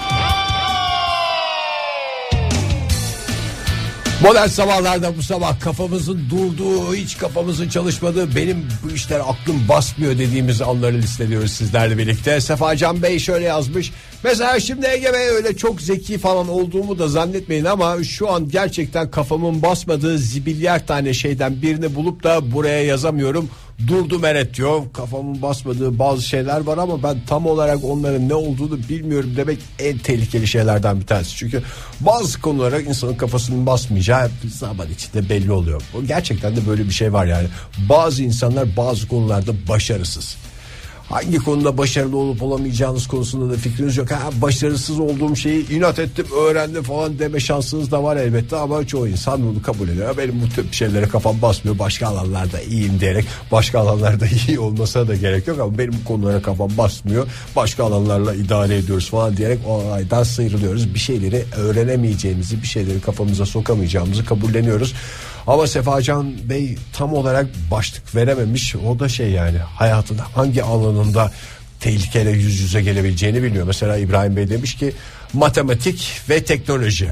Modern 4.24 4.48
sabahlarda 4.48 5.18
bu 5.18 5.24
sabah 5.24 5.60
kafamızın 5.60 6.22
durduğu, 6.30 6.96
hiç 6.96 7.18
kafamızın 7.18 7.70
çalışmadığı, 7.70 8.36
benim 8.36 8.68
bu 8.84 8.96
işler 8.96 9.20
aklım 9.20 9.68
basmıyor 9.70 10.18
dediğimiz 10.18 10.62
anları 10.62 10.98
listeliyoruz 10.98 11.52
sizlerle 11.52 11.98
birlikte. 11.98 12.42
Sefacan 12.42 13.04
Bey 13.04 13.20
şöyle 13.20 13.46
yazmış. 13.46 13.92
Mesela 14.24 14.60
şimdi 14.60 14.86
Ege 14.88 15.14
Bey 15.14 15.30
öyle 15.30 15.58
çok 15.58 15.82
zeki 15.82 16.18
falan 16.18 16.50
olduğumu 16.50 17.00
da 17.00 17.08
zannetmeyin 17.08 17.66
ama 17.66 18.04
şu 18.04 18.30
an 18.32 18.50
gerçekten 18.50 19.12
kafamın 19.12 19.62
basmadığı 19.62 20.18
zibilyar 20.18 20.88
tane 20.88 21.14
şeyden 21.14 21.62
birini 21.62 21.96
bulup 21.96 22.24
da 22.24 22.52
buraya 22.52 22.84
yazamıyorum. 22.84 23.50
Durdu 23.88 24.20
Meret 24.20 24.54
diyor. 24.54 24.82
Kafamın 24.94 25.42
basmadığı 25.42 26.00
bazı 26.00 26.22
şeyler 26.22 26.60
var 26.60 26.78
ama 26.78 27.04
ben 27.04 27.18
tam 27.28 27.46
olarak 27.46 27.84
onların 27.84 28.30
ne 28.30 28.34
olduğunu 28.34 28.80
bilmiyorum 28.90 29.34
demek 29.38 29.60
en 29.80 29.98
tehlikeli 29.98 30.48
şeylerden 30.48 31.00
bir 31.00 31.06
tanesi. 31.06 31.36
Çünkü 31.36 31.64
bazı 32.00 32.42
konulara 32.42 32.82
insanın 32.82 33.16
kafasının 33.16 33.66
basmayacağı 33.66 34.30
zaman 34.60 34.88
içinde 34.90 35.30
belli 35.30 35.52
oluyor. 35.52 35.82
Gerçekten 36.08 36.56
de 36.56 36.68
böyle 36.68 36.84
bir 36.84 36.94
şey 36.94 37.14
var 37.14 37.26
yani. 37.26 37.48
Bazı 37.90 38.24
insanlar 38.24 38.78
bazı 38.78 39.08
konularda 39.08 39.52
başarısız. 39.70 40.38
Hangi 41.14 41.38
konuda 41.38 41.78
başarılı 41.78 42.18
olup 42.18 42.44
olamayacağınız 42.44 43.08
konusunda 43.08 43.54
da 43.54 43.58
fikriniz 43.58 43.98
yok. 43.98 44.12
Ha, 44.12 44.30
başarısız 44.42 45.00
olduğum 45.00 45.36
şeyi 45.36 45.72
inat 45.72 46.00
ettim 46.00 46.26
öğrendim 46.38 46.84
falan 46.84 47.20
deme 47.20 47.40
şansınız 47.40 47.92
da 47.92 48.04
var 48.04 48.18
elbette 48.18 48.56
ama 48.56 48.88
çoğu 48.88 49.08
insan 49.08 49.44
bunu 49.44 49.62
kabul 49.62 49.90
ediyor. 49.90 50.18
Benim 50.18 50.42
bu 50.42 50.50
tip 50.50 50.74
şeylere 50.74 51.08
kafam 51.08 51.42
basmıyor 51.42 51.80
başka 51.80 52.08
alanlarda 52.08 52.62
iyiyim 52.62 53.00
diyerek 53.00 53.26
başka 53.52 53.80
alanlarda 53.80 54.26
iyi 54.48 54.60
olmasına 54.60 55.08
da 55.08 55.16
gerek 55.16 55.48
yok 55.48 55.60
ama 55.60 55.78
benim 55.78 55.94
bu 55.94 56.08
konulara 56.08 56.42
kafam 56.42 56.70
basmıyor. 56.78 57.28
Başka 57.56 57.84
alanlarla 57.84 58.36
idare 58.36 58.78
ediyoruz 58.78 59.10
falan 59.10 59.38
diyerek 59.38 59.60
o 59.68 59.72
olaydan 59.72 60.24
sıyrılıyoruz. 60.24 60.94
Bir 60.94 61.00
şeyleri 61.00 61.46
öğrenemeyeceğimizi 61.58 62.62
bir 62.62 62.68
şeyleri 62.68 63.02
kafamıza 63.02 63.46
sokamayacağımızı 63.46 64.26
kabulleniyoruz. 64.26 64.94
Ama 65.48 65.68
Sefacan 65.68 66.34
Bey 66.50 66.78
tam 66.94 67.14
olarak 67.14 67.46
başlık 67.72 68.16
verememiş. 68.16 68.76
O 68.76 69.00
da 69.00 69.10
şey 69.10 69.32
yani 69.32 69.58
hayatın 69.58 70.18
hangi 70.18 70.64
alanında 70.64 71.32
tehlikeyle 71.80 72.32
yüz 72.32 72.60
yüze 72.60 72.82
gelebileceğini 72.82 73.44
bilmiyor. 73.44 73.68
Mesela 73.68 73.98
İbrahim 73.98 74.36
Bey 74.36 74.50
demiş 74.50 74.76
ki 74.76 74.94
matematik 75.34 76.22
ve 76.30 76.44
teknoloji. 76.44 77.12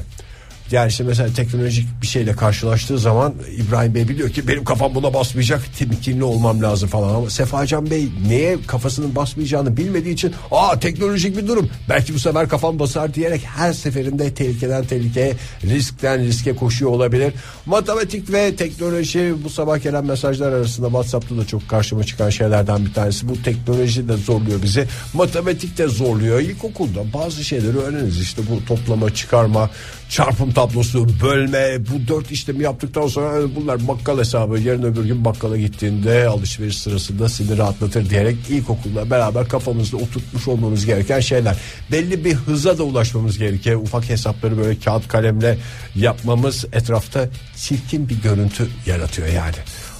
Yani 0.72 0.88
işte 0.88 1.04
mesela 1.04 1.32
teknolojik 1.32 1.86
bir 2.02 2.06
şeyle 2.06 2.32
karşılaştığı 2.32 2.98
zaman 2.98 3.34
İbrahim 3.56 3.94
Bey 3.94 4.08
biliyor 4.08 4.30
ki 4.30 4.48
benim 4.48 4.64
kafam 4.64 4.94
buna 4.94 5.14
basmayacak 5.14 5.62
temkinli 5.78 6.24
olmam 6.24 6.62
lazım 6.62 6.88
falan 6.88 7.14
ama 7.14 7.30
Sefacan 7.30 7.90
Bey 7.90 8.08
neye 8.28 8.56
kafasının 8.66 9.16
basmayacağını 9.16 9.76
bilmediği 9.76 10.14
için 10.14 10.34
aa 10.50 10.80
teknolojik 10.80 11.36
bir 11.36 11.48
durum 11.48 11.70
belki 11.88 12.14
bu 12.14 12.18
sefer 12.18 12.48
kafam 12.48 12.78
basar 12.78 13.14
diyerek 13.14 13.44
her 13.44 13.72
seferinde 13.72 14.34
tehlikeden 14.34 14.84
tehlikeye 14.84 15.34
riskten 15.64 16.24
riske 16.24 16.56
koşuyor 16.56 16.90
olabilir. 16.90 17.34
Matematik 17.66 18.32
ve 18.32 18.56
teknoloji 18.56 19.34
bu 19.44 19.50
sabah 19.50 19.82
gelen 19.82 20.04
mesajlar 20.04 20.52
arasında 20.52 20.86
WhatsApp'ta 20.86 21.36
da 21.38 21.46
çok 21.46 21.68
karşıma 21.68 22.04
çıkan 22.04 22.30
şeylerden 22.30 22.86
bir 22.86 22.92
tanesi. 22.92 23.28
Bu 23.28 23.42
teknoloji 23.42 24.08
de 24.08 24.16
zorluyor 24.16 24.62
bizi. 24.62 24.88
Matematik 25.14 25.78
de 25.78 25.88
zorluyor. 25.88 26.40
İlkokulda 26.40 27.12
bazı 27.14 27.44
şeyleri 27.44 27.78
öğreniriz 27.78 28.20
işte 28.20 28.42
bu 28.50 28.64
toplama 28.64 29.14
çıkarma 29.14 29.70
çarpım 30.08 30.52
tablosu, 30.62 31.06
bölme 31.22 31.78
bu 31.90 32.08
dört 32.08 32.30
işlemi 32.30 32.62
yaptıktan 32.64 33.06
sonra 33.06 33.38
"Ee, 33.38 33.56
bunlar 33.56 33.88
bakkal 33.88 34.18
hesabı 34.18 34.60
yarın 34.60 34.82
öbür 34.82 35.04
gün 35.04 35.24
bakkala 35.24 35.56
gittiğinde 35.56 36.26
alışveriş 36.28 36.78
sırasında 36.78 37.28
seni 37.28 37.58
rahatlatır 37.58 38.10
diyerek 38.10 38.36
ilkokulla 38.50 39.10
beraber 39.10 39.48
kafamızda 39.48 39.96
oturtmuş 39.96 40.48
olmamız 40.48 40.86
gereken 40.86 41.20
şeyler. 41.20 41.56
Belli 41.92 42.24
bir 42.24 42.34
hıza 42.34 42.78
da 42.78 42.82
ulaşmamız 42.82 43.38
gerekiyor. 43.38 43.80
Ufak 43.80 44.08
hesapları 44.10 44.58
böyle 44.58 44.78
kağıt 44.78 45.08
kalemle 45.08 45.58
yapmamız 45.96 46.64
etrafta 46.72 47.28
çirkin 47.56 48.08
bir 48.08 48.22
görüntü 48.22 48.68
yaratıyor 48.86 49.28
yani. 49.28 49.56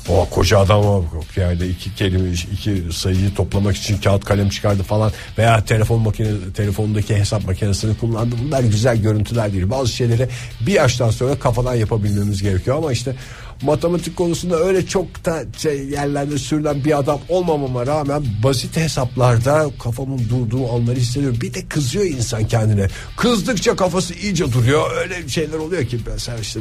O 0.08 0.28
koca 0.30 0.58
adam 0.58 0.84
o 0.84 1.04
yani 1.36 1.66
iki 1.66 1.94
kelime 1.94 2.30
iki 2.30 2.82
sayıyı 2.92 3.34
toplamak 3.34 3.76
için 3.76 3.98
kağıt 3.98 4.24
kalem 4.24 4.48
çıkardı 4.48 4.82
falan 4.82 5.12
veya 5.38 5.64
telefon 5.64 6.00
makine 6.00 6.28
telefondaki 6.56 7.16
hesap 7.16 7.46
makinesini 7.46 7.98
kullandı. 7.98 8.36
Bunlar 8.44 8.60
güzel 8.60 8.96
görüntüler 8.96 9.52
değil. 9.52 9.70
Bazı 9.70 9.92
şeyleri 9.92 10.28
bir 10.60 10.72
yaştan 10.72 11.10
sonra 11.10 11.38
kafadan 11.38 11.74
yapabilmemiz 11.74 12.42
gerekiyor 12.42 12.76
ama 12.76 12.92
işte 12.92 13.16
matematik 13.62 14.16
konusunda 14.16 14.56
öyle 14.56 14.86
çok 14.86 15.24
da 15.24 15.44
şey 15.58 15.84
yerlerde 15.88 16.38
sürülen 16.38 16.84
bir 16.84 16.98
adam 16.98 17.20
olmamama 17.28 17.86
rağmen 17.86 18.24
basit 18.42 18.76
hesaplarda 18.76 19.66
kafamın 19.82 20.20
durduğu 20.30 20.72
anları 20.72 20.96
hissediyorum. 20.96 21.38
Bir 21.40 21.54
de 21.54 21.68
kızıyor 21.68 22.04
insan 22.04 22.48
kendine. 22.48 22.88
Kızdıkça 23.16 23.76
kafası 23.76 24.14
iyice 24.14 24.52
duruyor. 24.52 24.96
Öyle 24.96 25.28
şeyler 25.28 25.58
oluyor 25.58 25.86
ki 25.86 25.98
mesela 26.06 26.38
işte 26.38 26.60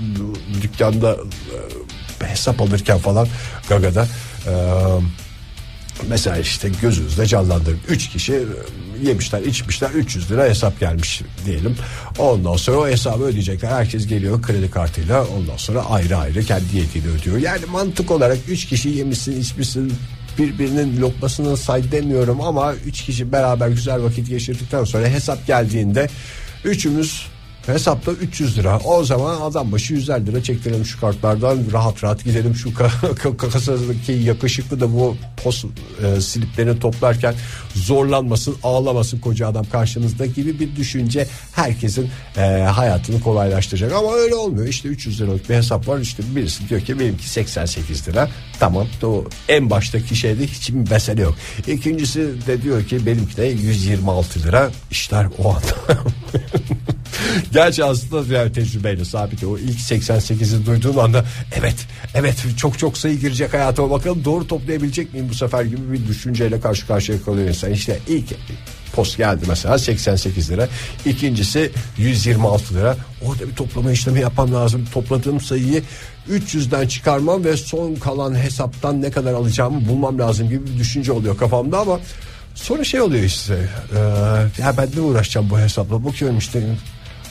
dükkanda 0.62 1.12
e, 1.12 1.58
hesap 2.27 2.62
alırken 2.62 2.97
falan 2.97 3.27
Gaga'da 3.69 4.07
e, 4.47 4.53
mesela 6.10 6.38
işte 6.38 6.69
gözünüzde 6.81 7.25
canlandırın. 7.25 7.79
3 7.89 8.10
kişi 8.10 8.45
yemişler 9.03 9.41
içmişler 9.41 9.89
300 9.89 10.31
lira 10.31 10.43
hesap 10.43 10.79
gelmiş 10.79 11.21
diyelim. 11.45 11.75
Ondan 12.19 12.55
sonra 12.55 12.77
o 12.77 12.88
hesabı 12.88 13.23
ödeyecekler. 13.23 13.69
Herkes 13.69 14.07
geliyor 14.07 14.41
kredi 14.41 14.71
kartıyla. 14.71 15.25
Ondan 15.27 15.57
sonra 15.57 15.86
ayrı 15.86 16.17
ayrı 16.17 16.43
kendi 16.43 16.75
niyetiyle 16.75 17.07
ödüyor. 17.07 17.38
Yani 17.38 17.65
mantık 17.65 18.12
olarak 18.12 18.38
3 18.47 18.65
kişi 18.65 18.89
yemişsin 18.89 19.41
içmişsin 19.41 19.93
birbirinin 20.38 21.01
lokmasını 21.01 21.57
say 21.57 21.91
demiyorum 21.91 22.41
ama 22.41 22.73
3 22.73 23.01
kişi 23.01 23.31
beraber 23.31 23.67
güzel 23.67 24.03
vakit 24.03 24.29
geçirdikten 24.29 24.84
sonra 24.84 25.07
hesap 25.07 25.47
geldiğinde 25.47 26.10
üçümüz 26.63 27.27
Hesapta 27.65 28.12
300 28.12 28.58
lira. 28.58 28.80
O 28.80 29.04
zaman 29.04 29.41
adam 29.41 29.71
başı 29.71 29.93
100 29.93 30.10
lira 30.10 30.43
çektirelim 30.43 30.86
şu 30.86 31.00
kartlardan. 31.00 31.60
Rahat 31.74 32.04
rahat 32.04 32.24
gidelim 32.24 32.56
şu 32.56 32.69
ka- 32.69 33.15
ka- 33.15 33.38
kasadaki 33.38 34.12
yakışıklı 34.12 34.80
da 34.80 34.93
bu 34.93 35.17
pos 35.43 35.63
e, 36.04 36.21
sliplerini 36.21 36.80
toplarken 36.80 37.36
zorlanmasın 37.76 38.56
ağlamasın 38.63 39.19
koca 39.19 39.47
adam 39.47 39.65
karşımızda 39.71 40.26
gibi 40.26 40.60
bir 40.60 40.76
düşünce 40.76 41.28
herkesin 41.52 42.10
e, 42.38 42.41
hayatını 42.62 43.21
kolaylaştıracak. 43.21 43.93
Ama 43.93 44.13
öyle 44.13 44.36
olmuyor. 44.36 44.67
İşte 44.67 44.89
300 44.89 45.21
liralık 45.21 45.50
bir 45.50 45.56
hesap 45.56 45.88
var. 45.88 46.00
İşte 46.00 46.24
birisi 46.36 46.69
diyor 46.69 46.82
ki 46.82 47.00
benimki 47.00 47.30
88 47.30 48.08
lira. 48.08 48.30
Tamam. 48.60 48.88
O 49.04 49.24
en 49.50 49.69
baştaki 49.69 50.15
şeyde 50.15 50.47
hiçbir 50.47 50.89
mesele 50.91 51.21
yok. 51.21 51.36
İkincisi 51.67 52.19
de 52.47 52.62
diyor 52.62 52.84
ki 52.86 53.06
benimki 53.06 53.38
de 53.38 53.45
126 53.45 54.39
lira. 54.43 54.69
İşler 54.91 55.28
o 55.43 55.50
anda 55.50 56.02
Gerçi 57.54 57.84
aslında 57.84 58.36
yani 58.36 58.52
tecrübeyle 58.52 59.06
sabit. 59.06 59.43
O 59.43 59.58
ilk 59.58 59.80
88'i 59.80 60.65
duyduğun 60.65 60.97
anda 60.97 61.26
evet 61.56 61.76
evet 62.15 62.45
çok 62.58 62.80
çok 62.80 62.97
sayı 62.97 63.19
girecek 63.19 63.54
hayatıma 63.54 63.89
bakalım. 63.89 64.26
Doğru 64.26 64.47
toplayabilecek 64.47 65.13
miyim 65.13 65.28
bu 65.30 65.34
sefer 65.34 65.63
gibi 65.63 65.91
bir 65.91 66.08
düşünceyle 66.08 66.60
karşı 66.60 66.88
karşıya 66.88 67.21
kalıyor 67.21 67.47
insan. 67.47 67.71
İşte 67.71 68.00
ilk 68.08 68.26
post 68.93 69.17
geldi 69.17 69.45
mesela 69.47 69.78
88 69.78 70.52
lira. 70.52 70.67
İkincisi 71.06 71.71
126 71.97 72.74
lira. 72.74 72.97
Orada 73.26 73.47
bir 73.47 73.56
toplama 73.56 73.91
işlemi 73.91 74.21
yapmam 74.21 74.54
lazım. 74.54 74.88
Topladığım 74.93 75.41
sayıyı 75.41 75.84
300'den 76.30 76.88
çıkarmam 76.88 77.43
ve 77.43 77.58
son 77.58 77.95
kalan 77.95 78.36
hesaptan 78.36 79.02
ne 79.02 79.12
kadar 79.12 79.34
alacağımı 79.34 79.89
bulmam 79.89 80.19
lazım 80.19 80.50
gibi 80.50 80.67
bir 80.67 80.80
düşünce 80.80 81.12
oluyor 81.12 81.38
kafamda 81.38 81.80
ama 81.80 82.00
sonra 82.56 82.84
şey 82.84 83.02
oluyor 83.02 83.24
işte 83.24 83.69
e, 83.95 84.00
ya 84.62 84.78
ben 84.78 84.89
ne 84.95 85.02
uğraşacağım 85.02 85.50
bu 85.50 85.60
hesapla? 85.60 86.06
Bakıyorum 86.06 86.38
işte 86.38 86.63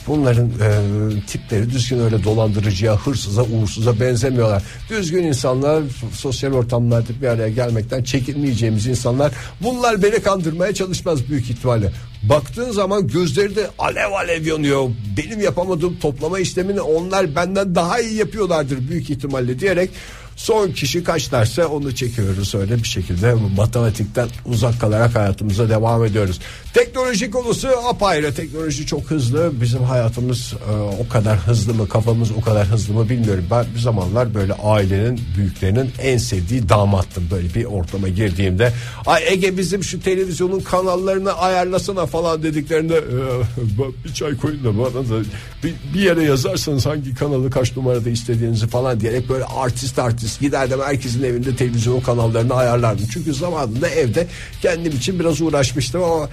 Bunların 0.07 0.49
e, 0.49 1.25
tipleri 1.27 1.69
düzgün 1.69 1.99
öyle 1.99 2.23
dolandırıcıya, 2.23 2.95
hırsıza, 2.95 3.43
uğursuza 3.43 3.99
benzemiyorlar. 3.99 4.63
Düzgün 4.89 5.23
insanlar 5.23 5.83
sosyal 6.13 6.53
ortamlarda 6.53 7.21
bir 7.21 7.27
araya 7.27 7.49
gelmekten 7.49 8.03
çekinmeyeceğimiz 8.03 8.87
insanlar. 8.87 9.31
Bunlar 9.61 10.03
beni 10.03 10.21
kandırmaya 10.21 10.73
çalışmaz 10.73 11.29
büyük 11.29 11.49
ihtimalle. 11.49 11.91
Baktığın 12.23 12.71
zaman 12.71 13.07
gözleri 13.07 13.55
de 13.55 13.67
alev 13.79 14.11
alev 14.11 14.45
yanıyor. 14.45 14.89
Benim 15.17 15.41
yapamadığım 15.41 15.99
toplama 15.99 16.39
işlemini 16.39 16.81
onlar 16.81 17.35
benden 17.35 17.75
daha 17.75 17.99
iyi 17.99 18.13
yapıyorlardır 18.13 18.89
büyük 18.89 19.09
ihtimalle 19.09 19.59
diyerek 19.59 19.89
Son 20.35 20.71
kişi 20.71 21.03
kaç 21.03 21.31
derse 21.31 21.65
onu 21.65 21.95
çekiyoruz 21.95 22.55
öyle 22.55 22.77
bir 22.77 22.87
şekilde 22.87 23.33
matematikten 23.57 24.27
uzak 24.45 24.81
kalarak 24.81 25.15
hayatımıza 25.15 25.69
devam 25.69 26.05
ediyoruz. 26.05 26.39
Teknoloji 26.73 27.31
konusu 27.31 27.67
apayrı. 27.89 28.33
Teknoloji 28.33 28.85
çok 28.85 29.01
hızlı. 29.11 29.51
Bizim 29.61 29.83
hayatımız 29.83 30.53
e, 30.69 30.73
o 31.05 31.07
kadar 31.09 31.37
hızlı 31.37 31.73
mı 31.73 31.89
kafamız 31.89 32.31
o 32.31 32.41
kadar 32.41 32.67
hızlı 32.67 32.93
mı 32.93 33.09
bilmiyorum. 33.09 33.45
Ben 33.51 33.65
bir 33.75 33.79
zamanlar 33.79 34.33
böyle 34.33 34.53
ailenin 34.53 35.21
büyüklerinin 35.37 35.91
en 36.01 36.17
sevdiği 36.17 36.69
damattım. 36.69 37.27
Böyle 37.31 37.53
bir 37.53 37.65
ortama 37.65 38.07
girdiğimde 38.07 38.73
ay 39.05 39.23
Ege 39.27 39.57
bizim 39.57 39.83
şu 39.83 39.99
televizyonun 40.01 40.59
kanallarını 40.59 41.33
ayarlasana 41.33 42.05
falan 42.05 42.43
dediklerinde 42.43 42.95
"Ee, 42.97 43.81
bir 44.05 44.13
çay 44.13 44.37
koyun 44.37 44.63
da 44.63 44.77
bana 44.77 45.09
da 45.09 45.23
bir, 45.63 45.73
bir 45.93 45.99
yere 45.99 46.23
yazarsanız 46.23 46.85
hangi 46.85 47.15
kanalı 47.15 47.49
kaç 47.49 47.77
numarada 47.77 48.09
istediğinizi 48.09 48.67
falan 48.67 48.99
diyerek 48.99 49.29
böyle 49.29 49.45
artist 49.45 49.99
artist 49.99 50.20
giderdim 50.39 50.79
herkesin 50.85 51.23
evinde 51.23 51.55
televizyon 51.55 52.01
kanallarını 52.01 52.53
ayarlardım. 52.53 53.05
Çünkü 53.13 53.33
zamanında 53.33 53.89
evde 53.89 54.27
kendim 54.61 54.91
için 54.91 55.19
biraz 55.19 55.41
uğraşmıştım 55.41 56.03
ama 56.03 56.29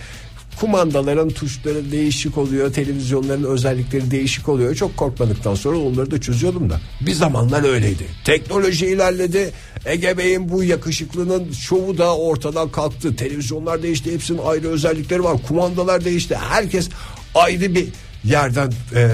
kumandaların 0.60 1.28
tuşları 1.28 1.92
değişik 1.92 2.38
oluyor 2.38 2.72
televizyonların 2.72 3.44
özellikleri 3.44 4.10
değişik 4.10 4.48
oluyor. 4.48 4.74
Çok 4.74 4.96
korkmadıktan 4.96 5.54
sonra 5.54 5.78
onları 5.78 6.10
da 6.10 6.20
çözüyordum 6.20 6.70
da. 6.70 6.80
Bir 7.00 7.12
zamanlar 7.12 7.64
öyleydi. 7.64 8.06
Teknoloji 8.24 8.86
ilerledi. 8.86 9.50
Ege 9.86 10.18
Bey'in 10.18 10.48
bu 10.48 10.64
yakışıklının 10.64 11.52
şovu 11.52 11.98
da 11.98 12.16
ortadan 12.16 12.68
kalktı. 12.68 13.16
Televizyonlar 13.16 13.82
değişti 13.82 14.12
hepsinin 14.12 14.38
ayrı 14.38 14.68
özellikleri 14.68 15.24
var. 15.24 15.36
Kumandalar 15.48 16.04
değişti. 16.04 16.36
Herkes 16.36 16.88
ayrı 17.34 17.74
bir 17.74 17.88
yerden 18.24 18.72
e, 18.94 19.08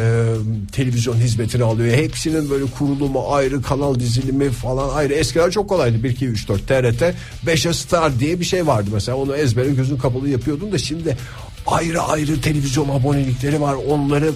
televizyon 0.73 1.17
hizmetini 1.17 1.65
alıyor. 1.65 1.97
Hepsinin 1.97 2.51
böyle 2.51 2.65
kurulumu 2.65 3.35
ayrı 3.35 3.63
kanal 3.63 3.95
dizilimi 3.95 4.51
falan 4.51 4.97
ayrı. 4.97 5.15
Eskiden 5.15 5.51
çok 5.51 5.69
kolaydı. 5.69 6.03
1 6.05 6.11
2 6.11 6.27
3 6.27 6.49
4 6.49 6.69
TRT 6.69 7.15
5'e 7.47 7.73
Star 7.73 8.21
diye 8.21 8.41
bir 8.41 8.45
şey 8.45 8.67
vardı 8.67 8.91
mesela. 8.93 9.19
Onu 9.19 9.37
ezbere 9.37 9.71
gözün 9.71 9.97
kapalı 9.97 10.29
yapıyordun 10.29 10.73
da 10.73 10.79
şimdi 10.79 11.17
ayrı 11.67 12.01
ayrı 12.01 12.41
televizyon 12.41 12.89
abonelikleri 12.89 13.61
var. 13.61 13.77
Onları 13.89 14.33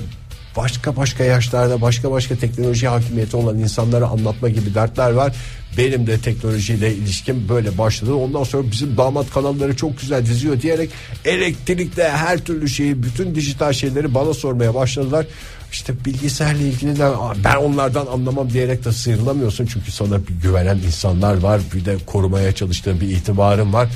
başka 0.58 0.96
başka 0.96 1.24
yaşlarda 1.24 1.80
başka 1.80 2.10
başka 2.10 2.36
teknoloji 2.36 2.88
hakimiyeti 2.88 3.36
olan 3.36 3.58
insanlara 3.58 4.06
anlatma 4.06 4.48
gibi 4.48 4.74
dertler 4.74 5.10
var. 5.10 5.36
Benim 5.78 6.06
de 6.06 6.18
teknolojiyle 6.18 6.94
ilişkim 6.94 7.48
böyle 7.48 7.78
başladı. 7.78 8.14
Ondan 8.14 8.44
sonra 8.44 8.70
bizim 8.70 8.96
damat 8.96 9.30
kanalları 9.30 9.76
çok 9.76 10.00
güzel 10.00 10.26
diziyor 10.26 10.60
diyerek 10.60 10.90
elektrikle 11.24 12.08
her 12.10 12.38
türlü 12.38 12.68
şeyi 12.68 13.02
bütün 13.02 13.34
dijital 13.34 13.72
şeyleri 13.72 14.14
bana 14.14 14.34
sormaya 14.34 14.74
başladılar. 14.74 15.26
İşte 15.72 16.04
bilgisayarla 16.04 16.62
ilgili 16.62 16.98
de 16.98 17.10
ben 17.44 17.56
onlardan 17.56 18.06
anlamam 18.06 18.50
diyerek 18.50 18.84
de 18.84 18.92
sıyrılamıyorsun. 18.92 19.66
Çünkü 19.66 19.92
sana 19.92 20.18
bir 20.18 20.34
güvenen 20.42 20.78
insanlar 20.78 21.38
var. 21.38 21.60
Bir 21.74 21.84
de 21.84 21.96
korumaya 22.06 22.52
çalıştığın 22.52 23.00
bir 23.00 23.08
itibarın 23.08 23.72
var 23.72 23.88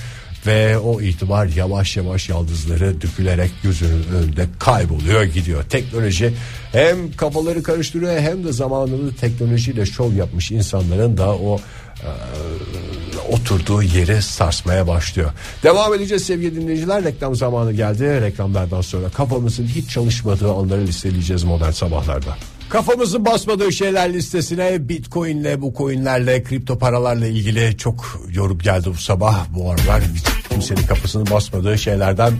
ve 0.47 0.79
o 0.79 1.01
itibar 1.01 1.47
yavaş 1.47 1.97
yavaş 1.97 2.29
yaldızları 2.29 3.01
dökülerek 3.01 3.51
gözünün 3.63 4.05
önünde 4.17 4.47
kayboluyor 4.59 5.23
gidiyor. 5.23 5.65
Teknoloji 5.65 6.35
hem 6.73 7.13
kafaları 7.13 7.63
karıştırıyor 7.63 8.21
hem 8.21 8.45
de 8.45 8.53
zamanını 8.53 9.15
teknolojiyle 9.15 9.87
şov 9.87 10.13
yapmış 10.13 10.51
insanların 10.51 11.17
da 11.17 11.37
o 11.37 11.61
e, 12.03 12.11
oturduğu 13.33 13.83
yeri 13.83 14.23
sarsmaya 14.23 14.89
başlıyor. 14.89 15.33
Devam 15.63 15.95
edeceğiz 15.95 16.25
sevgili 16.25 16.57
dinleyiciler. 16.57 17.05
Reklam 17.05 17.35
zamanı 17.35 17.73
geldi. 17.73 18.21
Reklamlardan 18.21 18.81
sonra 18.81 19.09
kafamızın 19.09 19.67
hiç 19.67 19.91
çalışmadığı 19.91 20.53
anları 20.53 20.87
listeleyeceğiz 20.87 21.45
modern 21.45 21.71
sabahlarda. 21.71 22.37
Kafamızın 22.73 23.25
basmadığı 23.25 23.73
şeyler 23.73 24.13
listesine 24.13 24.89
bitcoinle 24.89 25.63
bu 25.63 25.75
coinlerle 25.75 26.43
kripto 26.43 26.79
paralarla 26.79 27.27
ilgili 27.27 27.77
çok 27.77 28.21
yorum 28.33 28.59
geldi 28.59 28.89
bu 28.91 28.99
sabah. 28.99 29.47
Bu 29.55 29.71
aralar 29.71 30.03
hiç 30.15 30.49
kimsenin 30.49 30.87
kafasını 30.87 31.31
basmadığı 31.31 31.79
şeylerden 31.79 32.33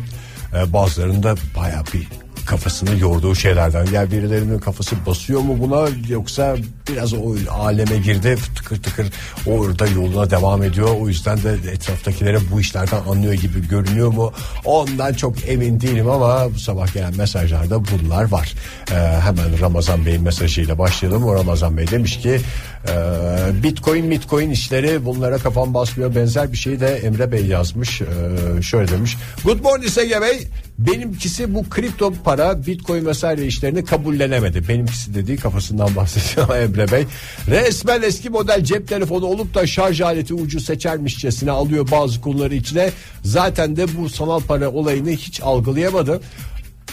e, 0.55 0.73
bazılarında 0.73 1.35
baya 1.57 1.85
bir 1.95 2.09
kafasını 2.47 2.99
yorduğu 3.01 3.35
şeylerden. 3.35 3.87
Yani 3.93 4.11
birilerinin 4.11 4.59
kafası 4.59 4.97
basıyor 5.07 5.41
mu 5.41 5.57
buna 5.61 5.89
yoksa 6.09 6.57
biraz 6.89 7.15
o 7.15 7.35
aleme 7.51 7.97
girdi 7.97 8.37
tıkır 8.57 8.83
tıkır 8.83 9.07
orada 9.47 9.87
yoluna 9.87 10.31
devam 10.31 10.63
ediyor. 10.63 10.89
O 11.01 11.09
yüzden 11.09 11.43
de 11.43 11.53
etraftakilere 11.73 12.39
bu 12.53 12.61
işlerden 12.61 13.01
anlıyor 13.09 13.35
gibi 13.35 13.69
görünüyor 13.69 14.13
mu? 14.13 14.33
Ondan 14.65 15.13
çok 15.13 15.49
emin 15.49 15.81
değilim 15.81 16.11
ama 16.11 16.55
bu 16.55 16.59
sabah 16.59 16.95
gelen 16.95 17.17
mesajlarda 17.17 17.81
bunlar 17.85 18.31
var. 18.31 18.55
Ee, 18.91 18.95
hemen 18.95 19.61
Ramazan 19.61 20.07
Bey'in 20.07 20.23
mesajıyla 20.23 20.79
başlayalım. 20.79 21.25
O 21.25 21.35
Ramazan 21.35 21.77
Bey 21.77 21.87
demiş 21.91 22.19
ki 22.19 22.41
e, 22.89 22.93
Bitcoin 23.63 24.11
Bitcoin 24.11 24.51
işleri 24.51 25.05
bunlara 25.05 25.39
kafam 25.39 25.75
basmıyor. 25.75 26.15
Benzer 26.15 26.53
bir 26.53 26.57
şeyi 26.57 26.81
de 26.81 26.97
Emre 26.97 27.33
Bey 27.33 27.47
yazmış. 27.47 28.01
Ee, 28.01 28.63
şöyle 28.63 28.89
demiş. 28.89 29.17
Good 29.45 29.61
morning 29.61 29.99
Ege 29.99 30.21
Bey. 30.21 30.49
Benimkisi 30.79 31.55
bu 31.55 31.69
kripto 31.71 32.13
para 32.25 32.67
Bitcoin 32.67 33.07
vesaire 33.07 33.47
işlerini 33.47 33.85
kabullenemedi. 33.85 34.69
Benimkisi 34.69 35.15
dediği 35.15 35.37
kafasından 35.37 35.97
bahsediyor 35.97 36.49
Emre 36.73 36.93
Bey. 36.93 37.07
Resmen 37.49 38.03
eski 38.03 38.31
model 38.31 38.65
cep 38.65 38.89
telefonu 38.89 39.27
olup 39.27 39.55
da 39.55 39.67
şarj 39.67 40.01
aleti 40.01 40.35
ucu 40.35 40.61
seçermişçesine 40.61 41.51
alıyor 41.51 41.91
bazı 41.91 42.21
konuları 42.21 42.55
içine. 42.55 42.91
Zaten 43.25 43.77
de 43.77 43.87
bu 43.99 44.09
sanal 44.09 44.41
para 44.41 44.71
olayını 44.71 45.11
hiç 45.11 45.41
algılayamadı. 45.41 46.21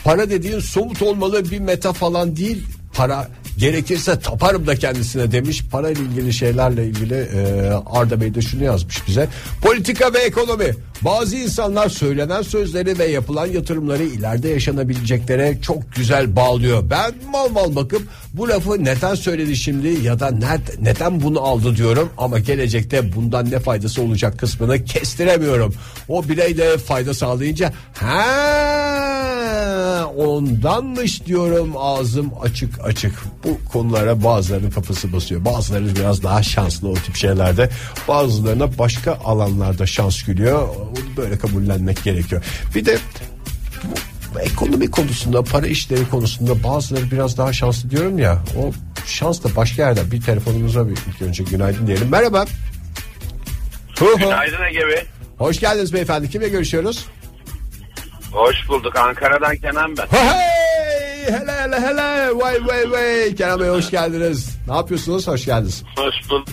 Para 0.03 0.29
dediğin 0.29 0.59
somut 0.59 1.01
olmalı 1.01 1.51
bir 1.51 1.59
meta 1.59 1.93
falan 1.93 2.35
değil. 2.35 2.65
Para 2.93 3.27
gerekirse 3.59 4.19
taparım 4.19 4.67
da 4.67 4.75
kendisine 4.75 5.31
demiş. 5.31 5.63
Para 5.71 5.89
ile 5.89 5.99
ilgili 5.99 6.33
şeylerle 6.33 6.85
ilgili 6.85 7.13
e, 7.13 7.69
Arda 7.85 8.21
Bey 8.21 8.35
de 8.35 8.41
şunu 8.41 8.63
yazmış 8.63 9.07
bize. 9.07 9.27
Politika 9.61 10.13
ve 10.13 10.19
ekonomi. 10.19 10.75
Bazı 11.01 11.35
insanlar 11.35 11.89
söylenen 11.89 12.41
sözleri 12.41 12.99
ve 12.99 13.05
yapılan 13.05 13.45
yatırımları 13.45 14.03
ileride 14.03 14.49
yaşanabileceklere 14.49 15.57
çok 15.61 15.95
güzel 15.95 16.35
bağlıyor. 16.35 16.89
Ben 16.89 17.13
mal 17.31 17.49
mal 17.49 17.75
bakıp 17.75 18.07
bu 18.33 18.49
lafı 18.49 18.83
neden 18.83 19.15
söyledi 19.15 19.55
şimdi 19.55 19.87
ya 19.87 20.19
da 20.19 20.31
nerede, 20.31 20.71
neden 20.81 21.21
bunu 21.21 21.39
aldı 21.39 21.75
diyorum 21.75 22.09
ama 22.17 22.39
gelecekte 22.39 23.15
bundan 23.15 23.51
ne 23.51 23.59
faydası 23.59 24.01
olacak 24.01 24.39
kısmını 24.39 24.85
kestiremiyorum. 24.85 25.73
O 26.07 26.29
birey 26.29 26.57
de 26.57 26.77
fayda 26.77 27.13
sağlayınca 27.13 27.73
ha 27.93 28.29
ondanmış 30.17 31.25
diyorum 31.25 31.73
ağzım 31.77 32.31
açık 32.41 32.85
açık. 32.85 33.13
Bu 33.43 33.48
konulara 33.71 34.23
bazılarının 34.23 34.71
kafası 34.71 35.13
basıyor. 35.13 35.45
Bazıları 35.45 35.95
biraz 35.95 36.23
daha 36.23 36.43
şanslı 36.43 36.89
o 36.89 36.93
tip 36.93 37.15
şeylerde. 37.15 37.69
Bazılarına 38.07 38.77
başka 38.77 39.13
alanlarda 39.13 39.85
şans 39.85 40.23
gülüyor. 40.23 40.61
Onu 40.61 41.17
böyle 41.17 41.37
kabullenmek 41.37 42.03
gerekiyor. 42.03 42.43
Bir 42.75 42.85
de 42.85 42.97
bu 44.35 44.39
ekonomi 44.39 44.91
konusunda 44.91 45.43
para 45.43 45.67
işleri 45.67 46.09
konusunda 46.09 46.63
bazıları 46.63 47.11
biraz 47.11 47.37
daha 47.37 47.53
şanslı 47.53 47.89
diyorum 47.89 48.19
ya 48.19 48.43
o 48.57 48.71
şans 49.05 49.43
da 49.43 49.55
başka 49.55 49.81
yerden 49.81 50.11
bir 50.11 50.21
telefonumuza 50.21 50.87
bir 50.87 50.91
ilk 50.91 51.21
önce 51.21 51.43
günaydın 51.43 51.87
diyelim 51.87 52.09
merhaba. 52.09 52.45
Günaydın 54.17 54.63
Ege 54.69 54.87
Bey. 54.87 55.05
hoş 55.37 55.59
geldiniz 55.59 55.93
beyefendi 55.93 56.29
kimle 56.29 56.49
görüşüyoruz 56.49 57.05
Hoş 58.31 58.69
bulduk. 58.69 58.95
Ankara'dan 58.95 59.57
Kenan 59.57 59.97
ben. 59.97 60.07
Hele 61.31 61.51
hele 61.51 61.79
hele 61.79 62.35
vay 62.35 62.67
vay 62.67 62.91
vay 62.91 63.35
Kenan 63.35 63.59
Bey 63.59 63.67
hoş 63.69 63.89
geldiniz 63.91 64.57
ne 64.67 64.75
yapıyorsunuz 64.75 65.27
hoş 65.27 65.45
geldiniz 65.45 65.83
Hoş 65.97 66.29
bulduk. 66.29 66.47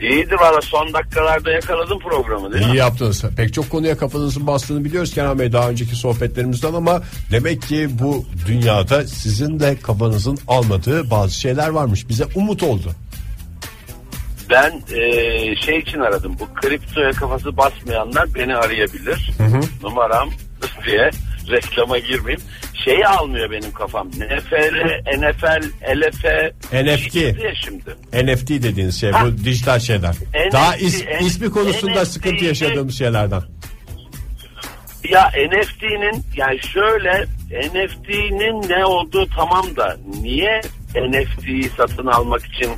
İyidir 0.00 0.32
valla 0.40 0.60
son 0.60 0.92
dakikalarda 0.94 1.50
yakaladım 1.50 1.98
programı 1.98 2.52
değil 2.52 2.64
İyi 2.66 2.70
mi? 2.72 2.76
yaptınız. 2.76 3.24
Pek 3.36 3.54
çok 3.54 3.70
konuya 3.70 3.96
kafanızın 3.98 4.46
bastığını 4.46 4.84
biliyoruz 4.84 5.14
Kenan 5.14 5.38
Bey 5.38 5.52
daha 5.52 5.70
önceki 5.70 5.96
sohbetlerimizden 5.96 6.74
ama 6.74 7.02
demek 7.32 7.62
ki 7.62 7.88
bu 8.00 8.24
dünyada 8.46 9.06
sizin 9.06 9.60
de 9.60 9.76
kafanızın 9.82 10.38
almadığı 10.48 11.10
bazı 11.10 11.34
şeyler 11.40 11.68
varmış. 11.68 12.08
Bize 12.08 12.24
umut 12.34 12.62
oldu. 12.62 12.90
Ben 14.50 14.82
eee, 14.94 15.54
şey 15.66 15.78
için 15.78 16.00
aradım. 16.00 16.36
Bu 16.40 16.54
kriptoya 16.60 17.10
kafası 17.10 17.56
basmayanlar 17.56 18.34
beni 18.34 18.56
arayabilir. 18.56 19.30
Numaram 19.82 20.30
diye 20.86 21.10
reklama 21.50 21.98
girmeyeyim. 21.98 22.42
Şeyi 22.84 23.06
almıyor 23.06 23.50
benim 23.50 23.72
kafam. 23.72 24.08
NFL, 24.08 24.74
NFL, 25.18 25.62
LF. 25.96 26.24
NFT. 26.72 27.16
Şimdi. 27.64 27.90
NFT 28.24 28.48
dediğiniz 28.62 29.00
şey 29.00 29.10
Ha. 29.10 29.26
bu 29.26 29.44
dijital 29.44 29.78
şeyler. 29.78 30.10
NFT, 30.10 30.52
Daha 30.52 30.76
is- 30.76 31.20
ismi 31.26 31.50
konusunda 31.50 32.00
NFT, 32.00 32.08
sıkıntı 32.12 32.44
yaşadığımız 32.44 32.98
şeylerden. 32.98 33.42
Ya 35.10 35.30
NFT'nin 35.50 36.22
yani 36.36 36.58
şöyle 36.72 37.24
NFT'nin 37.50 38.68
ne 38.68 38.84
olduğu 38.84 39.26
tamam 39.36 39.76
da 39.76 39.96
niye 40.22 40.60
NFT'yi 40.94 41.68
satın 41.76 42.06
almak 42.06 42.46
için 42.46 42.70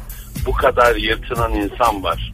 bu 0.47 0.53
kadar 0.53 0.97
yırtınan 0.97 1.53
insan 1.55 2.03
var? 2.03 2.33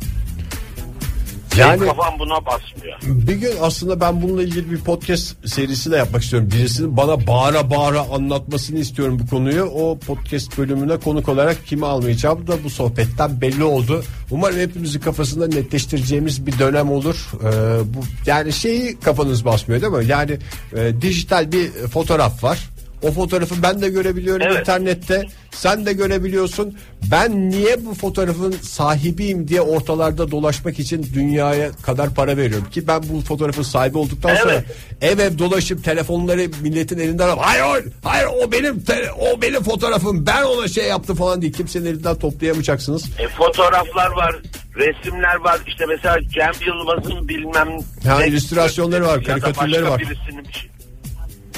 Yani 1.56 1.80
Benim 1.80 1.96
kafam 1.96 2.18
buna 2.18 2.46
basmıyor. 2.46 2.98
bir 3.02 3.34
gün 3.34 3.52
aslında 3.60 4.00
ben 4.00 4.22
bununla 4.22 4.42
ilgili 4.42 4.70
bir 4.70 4.78
podcast 4.78 5.48
serisi 5.48 5.90
de 5.90 5.96
yapmak 5.96 6.22
istiyorum. 6.22 6.48
Birisinin 6.52 6.96
bana 6.96 7.26
bağıra 7.26 7.70
bağıra 7.70 8.00
anlatmasını 8.00 8.78
istiyorum 8.78 9.18
bu 9.22 9.30
konuyu. 9.30 9.62
O 9.64 9.98
podcast 9.98 10.58
bölümüne 10.58 10.96
konuk 10.96 11.28
olarak 11.28 11.66
kimi 11.66 11.86
almayacağım 11.86 12.46
da 12.46 12.64
bu 12.64 12.70
sohbetten 12.70 13.40
belli 13.40 13.64
oldu. 13.64 14.04
Umarım 14.30 14.58
hepimizin 14.58 15.00
kafasında 15.00 15.46
netleştireceğimiz 15.46 16.46
bir 16.46 16.58
dönem 16.58 16.90
olur. 16.90 17.30
Ee, 17.44 17.46
bu 17.94 18.00
yani 18.26 18.52
şeyi 18.52 19.00
kafanız 19.00 19.44
basmıyor 19.44 19.82
değil 19.82 19.92
mi? 19.92 20.06
Yani 20.06 20.38
e, 20.76 21.02
dijital 21.02 21.52
bir 21.52 21.70
fotoğraf 21.72 22.44
var. 22.44 22.68
O 23.02 23.10
fotoğrafı 23.12 23.54
ben 23.62 23.82
de 23.82 23.88
görebiliyorum 23.88 24.46
Evet. 24.50 24.60
internette. 24.60 25.22
Sen 25.50 25.86
de 25.86 25.92
görebiliyorsun. 25.92 26.76
Ben 27.10 27.50
niye 27.50 27.84
bu 27.86 27.94
fotoğrafın 27.94 28.52
sahibiyim 28.62 29.48
diye 29.48 29.60
ortalarda 29.60 30.30
dolaşmak 30.30 30.78
için 30.78 31.06
dünyaya 31.14 31.72
kadar 31.72 32.14
para 32.14 32.36
veriyorum 32.36 32.66
ki 32.70 32.86
ben 32.88 33.02
bu 33.02 33.20
fotoğrafın 33.20 33.62
sahibi 33.62 33.98
olduktan 33.98 34.34
sonra 34.36 34.52
Evet. 34.52 34.64
ev 35.00 35.18
ev 35.18 35.38
dolaşıp 35.38 35.84
telefonları 35.84 36.48
milletin 36.62 36.98
elinden 36.98 37.28
alıp 37.28 37.38
hayır 37.42 37.84
hayır 38.04 38.26
o 38.42 38.52
benim 38.52 38.82
o 39.20 39.42
benim 39.42 39.62
fotoğrafım 39.62 40.26
ben 40.26 40.42
ona 40.42 40.68
şey 40.68 40.84
yaptım 40.88 41.16
falan 41.16 41.42
diye 41.42 41.52
kimsenin 41.52 41.86
elinden 41.86 42.18
toplayamayacaksınız. 42.18 43.04
E, 43.18 43.28
fotoğraflar 43.28 44.10
var, 44.10 44.36
resimler 44.76 45.34
var. 45.36 45.60
İşte 45.66 45.84
mesela 45.86 46.16
Cem 46.34 46.52
Yılmaz'ın 46.66 47.28
bilmem 47.28 47.68
Ha, 48.06 48.18
ne- 48.18 48.28
illüstrasyonları 48.28 49.06
var, 49.06 49.24
karikatürleri 49.24 49.84
var. 49.90 49.98
birisinin 50.00 50.44
bir 50.48 50.52
şey. 50.52 50.70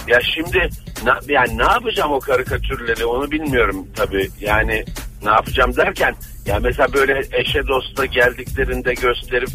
Ya 0.08 0.20
şimdi 0.34 0.68
na, 1.04 1.18
yani 1.28 1.58
ne 1.58 1.62
yapacağım 1.62 2.12
o 2.12 2.20
karikatürleri 2.20 3.04
onu 3.04 3.30
bilmiyorum 3.30 3.86
tabii. 3.96 4.30
Yani 4.40 4.84
ne 5.24 5.30
yapacağım 5.30 5.76
derken 5.76 6.14
ya 6.46 6.58
mesela 6.62 6.92
böyle 6.92 7.22
eşe 7.32 7.66
dosta 7.68 8.06
geldiklerinde 8.06 8.94
gösterip 8.94 9.50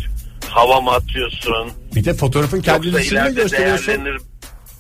hava 0.49 0.81
mı 0.81 0.91
atıyorsun? 0.91 1.71
Bir 1.95 2.05
de 2.05 2.13
fotoğrafın 2.13 2.61
kendisini 2.61 3.01
ileride 3.03 3.41
gösteriyorsun. 3.41 3.87
değerlenir 3.87 4.21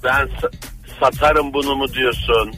ben 0.03 0.27
sa- 0.27 0.51
satarım 0.99 1.53
bunu 1.53 1.75
mu 1.75 1.93
diyorsun? 1.93 2.53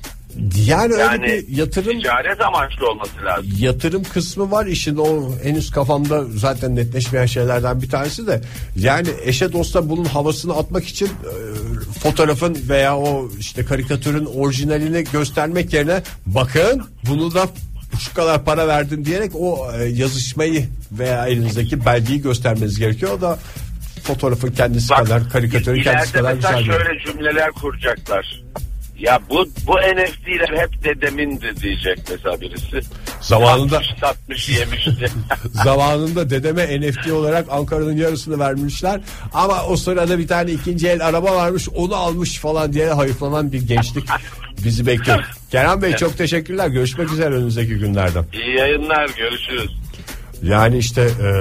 Yani, 0.67 0.93
öyle 0.93 1.03
Yani 1.03 1.23
bir 1.23 1.57
yatırım 1.57 1.99
ticaret 1.99 2.41
amaçlı 2.41 2.89
olması 2.89 3.11
lazım. 3.25 3.45
yatırım 3.59 4.03
kısmı 4.03 4.51
var 4.51 4.65
işin 4.65 4.95
o 4.97 5.35
henüz 5.43 5.71
kafamda 5.71 6.23
zaten 6.35 6.75
netleşmeyen 6.75 7.25
şeylerden 7.25 7.81
bir 7.81 7.89
tanesi 7.89 8.27
de 8.27 8.41
yani 8.75 9.07
eşe 9.23 9.53
dosta 9.53 9.89
bunun 9.89 10.05
havasını 10.05 10.53
atmak 10.57 10.85
için 10.87 11.05
e, 11.07 11.09
fotoğrafın 11.99 12.57
veya 12.69 12.97
o 12.97 13.29
işte 13.39 13.65
karikatürün 13.65 14.25
orijinalini 14.25 15.03
göstermek 15.13 15.73
yerine 15.73 16.01
bakın 16.25 16.83
bunu 17.09 17.33
da 17.33 17.47
şu 17.99 18.13
kadar 18.13 18.45
para 18.45 18.67
verdim 18.67 19.05
diyerek 19.05 19.31
o 19.35 19.71
e, 19.79 19.83
yazışmayı 19.85 20.65
veya 20.91 21.27
elinizdeki 21.27 21.85
belgeyi 21.85 22.21
göstermeniz 22.21 22.79
gerekiyor 22.79 23.11
o 23.17 23.21
da 23.21 23.39
fotoğrafın 24.03 24.51
kendisi 24.51 24.89
Bak, 24.89 24.97
kadar 24.97 25.29
karikatürün 25.29 25.83
kendisi 25.83 26.13
kadar 26.13 26.33
güzel. 26.33 26.63
şöyle 26.63 26.99
cümleler 27.05 27.51
kuracaklar. 27.51 28.41
Ya 29.01 29.19
bu 29.29 29.45
bu 29.67 29.73
NFT'ler 29.77 30.57
hep 30.57 30.83
dedemindi 30.83 31.53
diyecek 31.61 31.99
mesela 32.09 32.41
birisi. 32.41 32.79
Zamanında- 33.21 33.69
Satmış, 33.75 33.99
satmış 33.99 34.49
yemişti. 34.49 35.07
Zamanında 35.63 36.29
dedeme 36.29 36.81
NFT 36.81 37.11
olarak 37.11 37.45
Ankara'nın 37.49 37.97
yarısını 37.97 38.39
vermişler. 38.39 39.01
Ama 39.33 39.63
o 39.65 39.75
sırada 39.77 40.17
bir 40.17 40.27
tane 40.27 40.51
ikinci 40.51 40.87
el 40.87 41.05
araba 41.07 41.35
varmış 41.35 41.69
onu 41.69 41.95
almış 41.95 42.37
falan 42.39 42.73
diye 42.73 42.93
hayıflanan 42.93 43.51
bir 43.51 43.61
gençlik 43.67 44.05
bizi 44.63 44.87
bekliyor. 44.87 45.23
Kenan 45.51 45.81
Bey 45.81 45.95
çok 45.95 46.17
teşekkürler. 46.17 46.67
Görüşmek 46.67 47.11
üzere 47.11 47.35
önümüzdeki 47.35 47.73
günlerden. 47.75 48.25
İyi 48.33 48.55
yayınlar 48.57 49.09
görüşürüz. 49.17 49.71
Yani 50.43 50.77
işte 50.77 51.01
e, 51.01 51.32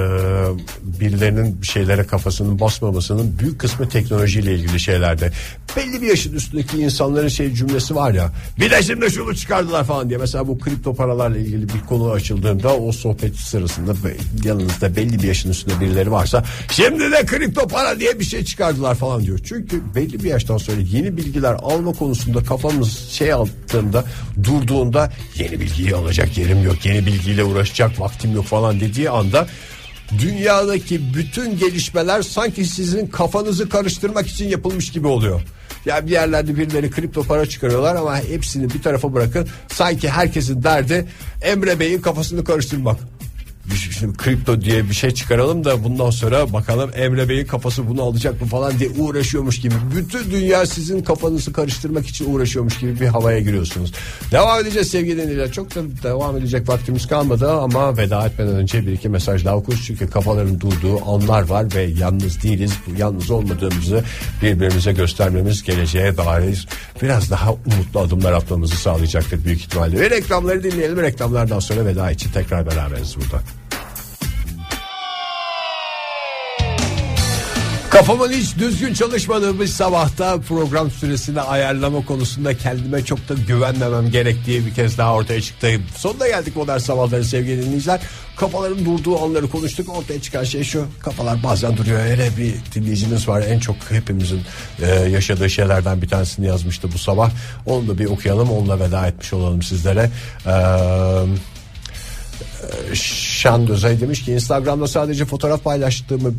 birilerinin 0.99 1.61
bir 1.61 1.67
şeylere 1.67 2.03
kafasının 2.03 2.59
basmamasının 2.59 3.39
büyük 3.39 3.59
kısmı 3.59 3.89
teknolojiyle 3.89 4.55
ilgili 4.55 4.79
şeylerde. 4.79 5.31
Belli 5.77 6.01
bir 6.01 6.07
yaşın 6.07 6.33
üstündeki 6.33 6.77
insanların 6.77 7.27
şey 7.27 7.53
cümlesi 7.53 7.95
var 7.95 8.13
ya. 8.13 8.31
Bir 8.59 8.71
de 8.71 8.83
şimdi 8.83 9.11
şunu 9.11 9.35
çıkardılar 9.35 9.83
falan 9.83 10.09
diye. 10.09 10.19
Mesela 10.19 10.47
bu 10.47 10.59
kripto 10.59 10.93
paralarla 10.95 11.37
ilgili 11.37 11.69
bir 11.69 11.79
konu 11.89 12.11
açıldığında 12.11 12.77
o 12.77 12.91
sohbet 12.91 13.35
sırasında 13.35 13.93
yanınızda 14.43 14.95
belli 14.95 15.23
bir 15.23 15.27
yaşın 15.27 15.49
üstünde 15.49 15.79
birileri 15.79 16.11
varsa 16.11 16.43
şimdi 16.71 17.11
de 17.11 17.25
kripto 17.25 17.67
para 17.67 17.99
diye 17.99 18.19
bir 18.19 18.25
şey 18.25 18.43
çıkardılar 18.43 18.95
falan 18.95 19.23
diyor. 19.23 19.39
Çünkü 19.43 19.81
belli 19.95 20.23
bir 20.23 20.29
yaştan 20.29 20.57
sonra 20.57 20.77
yeni 20.91 21.17
bilgiler 21.17 21.53
alma 21.53 21.93
konusunda 21.93 22.43
kafamız 22.43 22.97
şey 22.97 23.33
altında 23.33 24.05
durduğunda 24.43 25.11
yeni 25.37 25.59
bilgiyi 25.59 25.95
alacak 25.95 26.37
yerim 26.37 26.63
yok. 26.63 26.85
Yeni 26.85 27.05
bilgiyle 27.05 27.43
uğraşacak 27.43 27.99
vaktim 27.99 28.35
yok 28.35 28.45
falan 28.45 28.79
dediği 28.91 29.09
anda 29.09 29.47
dünyadaki 30.19 31.13
bütün 31.13 31.57
gelişmeler 31.57 32.21
sanki 32.21 32.65
sizin 32.65 33.07
kafanızı 33.07 33.69
karıştırmak 33.69 34.27
için 34.27 34.49
yapılmış 34.49 34.91
gibi 34.91 35.07
oluyor. 35.07 35.41
Ya 35.85 36.05
bir 36.05 36.11
yerlerde 36.11 36.57
birileri 36.57 36.91
kripto 36.91 37.23
para 37.23 37.45
çıkarıyorlar 37.45 37.95
ama 37.95 38.17
hepsini 38.17 38.73
bir 38.73 38.81
tarafa 38.81 39.13
bırakın. 39.13 39.47
Sanki 39.67 40.09
herkesin 40.09 40.63
derdi 40.63 41.07
Emre 41.41 41.79
Bey'in 41.79 42.01
kafasını 42.01 42.43
karıştırmak. 42.43 42.99
Şimdi 44.01 44.17
kripto 44.17 44.61
diye 44.61 44.89
bir 44.89 44.93
şey 44.93 45.11
çıkaralım 45.11 45.63
da 45.63 45.83
bundan 45.83 46.09
sonra 46.09 46.53
bakalım 46.53 46.91
Emre 46.95 47.29
Bey'in 47.29 47.45
kafası 47.45 47.89
bunu 47.89 48.03
alacak 48.03 48.41
mı 48.41 48.47
falan 48.47 48.79
diye 48.79 48.89
uğraşıyormuş 48.89 49.61
gibi. 49.61 49.75
Bütün 49.95 50.31
dünya 50.31 50.65
sizin 50.65 51.03
kafanızı 51.03 51.53
karıştırmak 51.53 52.07
için 52.07 52.33
uğraşıyormuş 52.33 52.79
gibi 52.79 52.99
bir 52.99 53.07
havaya 53.07 53.39
giriyorsunuz. 53.39 53.93
Devam 54.31 54.61
edeceğiz 54.61 54.91
sevgili 54.91 55.17
dinleyiciler. 55.17 55.51
Çok 55.51 55.75
da 55.75 55.81
devam 56.03 56.37
edecek 56.37 56.69
vaktimiz 56.69 57.07
kalmadı 57.07 57.51
ama 57.51 57.97
veda 57.97 58.27
etmeden 58.27 58.55
önce 58.55 58.87
bir 58.87 58.91
iki 58.91 59.09
mesaj 59.09 59.45
daha 59.45 59.55
okuruz. 59.57 59.83
Çünkü 59.87 60.09
kafaların 60.09 60.59
durduğu 60.59 61.05
anlar 61.05 61.41
var 61.41 61.65
ve 61.75 61.81
yalnız 61.81 62.43
değiliz. 62.43 62.73
Bu 62.87 62.99
yalnız 62.99 63.31
olmadığımızı 63.31 64.03
birbirimize 64.41 64.93
göstermemiz 64.93 65.63
geleceğe 65.63 66.17
dair 66.17 66.67
biraz 67.01 67.31
daha 67.31 67.51
umutlu 67.53 67.99
adımlar 67.99 68.33
atmamızı 68.33 68.75
sağlayacaktır 68.75 69.45
büyük 69.45 69.59
ihtimalle. 69.59 69.99
Ve 69.99 70.09
reklamları 70.09 70.63
dinleyelim. 70.63 71.01
Reklamlardan 71.01 71.59
sonra 71.59 71.85
veda 71.85 72.11
için 72.11 72.31
tekrar 72.31 72.65
beraberiz 72.65 73.15
burada. 73.17 73.60
Kafamın 78.01 78.31
hiç 78.31 78.57
düzgün 78.57 78.93
çalışmadığı 78.93 79.59
bir 79.59 79.67
sabahta 79.67 80.37
program 80.39 80.91
süresini 80.91 81.41
ayarlama 81.41 82.05
konusunda 82.05 82.57
kendime 82.57 83.05
çok 83.05 83.29
da 83.29 83.33
güvenmemem 83.47 84.11
gerektiği 84.11 84.65
bir 84.65 84.73
kez 84.73 84.97
daha 84.97 85.13
ortaya 85.13 85.41
çıktı. 85.41 85.67
Sonuna 85.97 86.27
geldik 86.27 86.55
modern 86.55 86.77
sabahların 86.77 87.23
sevgili 87.23 87.65
dinleyiciler. 87.65 88.01
Kafaların 88.35 88.85
durduğu 88.85 89.23
anları 89.23 89.49
konuştuk. 89.49 89.97
Ortaya 89.97 90.21
çıkan 90.21 90.43
şey 90.43 90.63
şu. 90.63 90.85
Kafalar 90.99 91.43
bazen 91.43 91.77
duruyor. 91.77 91.99
Hele 91.99 92.29
bir 92.37 92.53
dinleyicimiz 92.75 93.27
var. 93.27 93.41
En 93.41 93.59
çok 93.59 93.75
hepimizin 93.89 94.41
e, 94.81 94.87
yaşadığı 94.87 95.49
şeylerden 95.49 96.01
bir 96.01 96.07
tanesini 96.07 96.47
yazmıştı 96.47 96.89
bu 96.93 96.97
sabah. 96.97 97.31
Onu 97.65 97.87
da 97.87 97.99
bir 97.99 98.05
okuyalım. 98.05 98.51
Onunla 98.51 98.79
veda 98.79 99.07
etmiş 99.07 99.33
olalım 99.33 99.61
sizlere. 99.61 100.09
Eee 100.45 100.51
Şan 102.93 103.67
Dözay 103.67 104.01
demiş 104.01 104.25
ki 104.25 104.31
Instagram'da 104.31 104.87
sadece 104.87 105.25
fotoğraf 105.25 105.63
paylaştığımı 105.63 106.33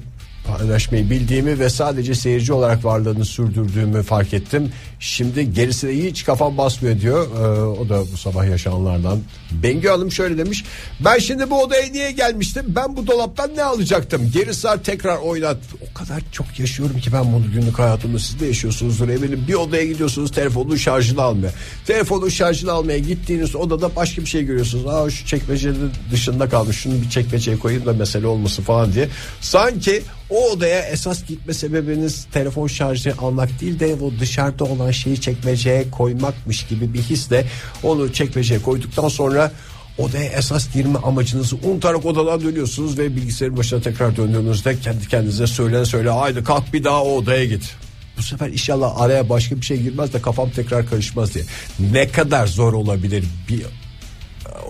paylaşmayı 0.46 1.10
bildiğimi 1.10 1.58
ve 1.58 1.68
sadece 1.70 2.14
seyirci 2.14 2.52
olarak 2.52 2.84
varlığını 2.84 3.24
sürdürdüğümü 3.24 4.02
fark 4.02 4.34
ettim. 4.34 4.72
Şimdi 5.02 5.54
gerisine 5.54 6.04
hiç 6.04 6.24
kafam 6.24 6.58
basmıyor 6.58 7.00
diyor. 7.00 7.26
Ee, 7.26 7.60
o 7.62 7.88
da 7.88 8.02
bu 8.12 8.16
sabah 8.16 8.46
yaşananlardan. 8.46 9.20
Bengü 9.50 9.88
Hanım 9.88 10.12
şöyle 10.12 10.38
demiş. 10.38 10.64
Ben 11.00 11.18
şimdi 11.18 11.50
bu 11.50 11.62
odaya 11.62 11.92
niye 11.92 12.12
gelmiştim? 12.12 12.64
Ben 12.68 12.96
bu 12.96 13.06
dolaptan 13.06 13.50
ne 13.56 13.62
alacaktım? 13.62 14.30
Geri 14.34 14.82
tekrar 14.82 15.16
oynat. 15.16 15.56
O 15.90 15.98
kadar 15.98 16.22
çok 16.32 16.58
yaşıyorum 16.58 16.98
ki 16.98 17.12
ben 17.12 17.32
bunu 17.32 17.52
günlük 17.52 17.78
hayatımda 17.78 18.18
siz 18.18 18.40
de 18.40 18.46
yaşıyorsunuzdur 18.46 19.08
eminim. 19.08 19.44
Bir 19.48 19.54
odaya 19.54 19.84
gidiyorsunuz 19.84 20.30
telefonun 20.30 20.76
şarjını 20.76 21.22
almaya. 21.22 21.52
Telefonun 21.86 22.28
şarjını 22.28 22.72
almaya 22.72 22.98
gittiğiniz 22.98 23.56
odada 23.56 23.96
başka 23.96 24.22
bir 24.22 24.26
şey 24.26 24.44
görüyorsunuz. 24.44 24.86
Aa 24.86 25.10
şu 25.10 25.26
çekmecenin 25.26 25.90
dışında 26.12 26.48
kalmış. 26.48 26.76
Şunu 26.76 27.02
bir 27.02 27.10
çekmeceye 27.10 27.58
koyayım 27.58 27.86
da 27.86 27.92
mesele 27.92 28.26
olmasın 28.26 28.62
falan 28.62 28.92
diye. 28.92 29.08
Sanki 29.40 30.02
o 30.30 30.50
odaya 30.50 30.82
esas 30.82 31.26
gitme 31.26 31.54
sebebiniz 31.54 32.26
telefon 32.32 32.66
şarjı 32.66 33.14
almak 33.18 33.60
değil 33.60 33.80
de 33.80 33.94
o 33.94 34.20
dışarıda 34.20 34.64
olan 34.64 34.91
şeyi 34.92 35.20
çekmeceye 35.20 35.90
koymakmış 35.90 36.66
gibi 36.66 36.94
bir 36.94 37.02
hisle 37.02 37.46
onu 37.82 38.12
çekmeceye 38.12 38.62
koyduktan 38.62 39.08
sonra 39.08 39.52
odaya 39.98 40.32
esas 40.32 40.72
girme 40.74 40.98
amacınızı 40.98 41.56
unutarak 41.56 42.06
odadan 42.06 42.40
dönüyorsunuz 42.40 42.98
ve 42.98 43.16
bilgisayarın 43.16 43.56
başına 43.56 43.80
tekrar 43.80 44.16
döndüğünüzde 44.16 44.80
kendi 44.80 45.08
kendinize 45.08 45.46
söylene 45.46 45.84
söyle 45.84 46.10
haydi 46.10 46.44
kalk 46.44 46.72
bir 46.72 46.84
daha 46.84 47.02
o 47.02 47.16
odaya 47.16 47.44
git. 47.44 47.74
Bu 48.18 48.22
sefer 48.22 48.48
inşallah 48.48 49.00
araya 49.00 49.28
başka 49.28 49.56
bir 49.56 49.62
şey 49.62 49.82
girmez 49.82 50.12
de 50.12 50.22
kafam 50.22 50.50
tekrar 50.50 50.86
karışmaz 50.86 51.34
diye. 51.34 51.44
Ne 51.92 52.08
kadar 52.08 52.46
zor 52.46 52.72
olabilir 52.72 53.24
bir 53.48 53.62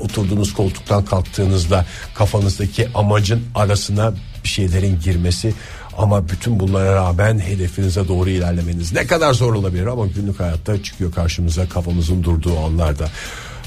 oturduğunuz 0.03 0.55
koltuktan 0.55 1.05
kalktığınızda 1.05 1.87
kafanızdaki 2.14 2.89
amacın 2.95 3.43
arasına 3.55 4.14
bir 4.45 4.49
şeylerin 4.49 5.01
girmesi 5.01 5.55
ama 5.99 6.28
bütün 6.28 6.61
bunlara 6.61 6.95
rağmen 6.95 7.38
hedefinize 7.38 8.09
doğru 8.09 8.30
ilerlemeniz 8.30 8.93
ne 8.93 9.07
kadar 9.07 9.34
zor 9.34 9.55
olabilir 9.55 9.86
ama 9.86 10.07
günlük 10.07 10.40
hayatta 10.40 10.82
çıkıyor 10.82 11.12
karşımıza 11.12 11.68
kafamızın 11.68 12.22
durduğu 12.22 12.59
anlarda. 12.59 13.09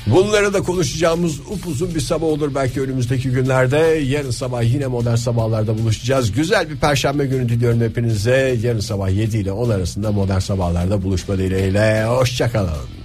Bunları 0.07 0.53
da 0.53 0.63
konuşacağımız 0.63 1.39
upuzun 1.39 1.95
bir 1.95 1.99
sabah 1.99 2.27
olur 2.27 2.55
belki 2.55 2.81
önümüzdeki 2.81 3.29
günlerde. 3.29 3.77
Yarın 4.03 4.31
sabah 4.31 4.63
yine 4.63 4.87
modern 4.87 5.15
sabahlarda 5.15 5.77
buluşacağız. 5.77 6.31
Güzel 6.31 6.69
bir 6.69 6.77
perşembe 6.77 7.25
günü 7.25 7.49
diliyorum 7.49 7.81
hepinize. 7.81 8.57
Yarın 8.61 8.79
sabah 8.79 9.09
7 9.09 9.37
ile 9.37 9.51
10 9.51 9.69
arasında 9.69 10.11
modern 10.11 10.39
sabahlarda 10.39 11.03
buluşma 11.03 11.37
dileğiyle. 11.37 12.05
Hoşçakalın. 12.05 13.04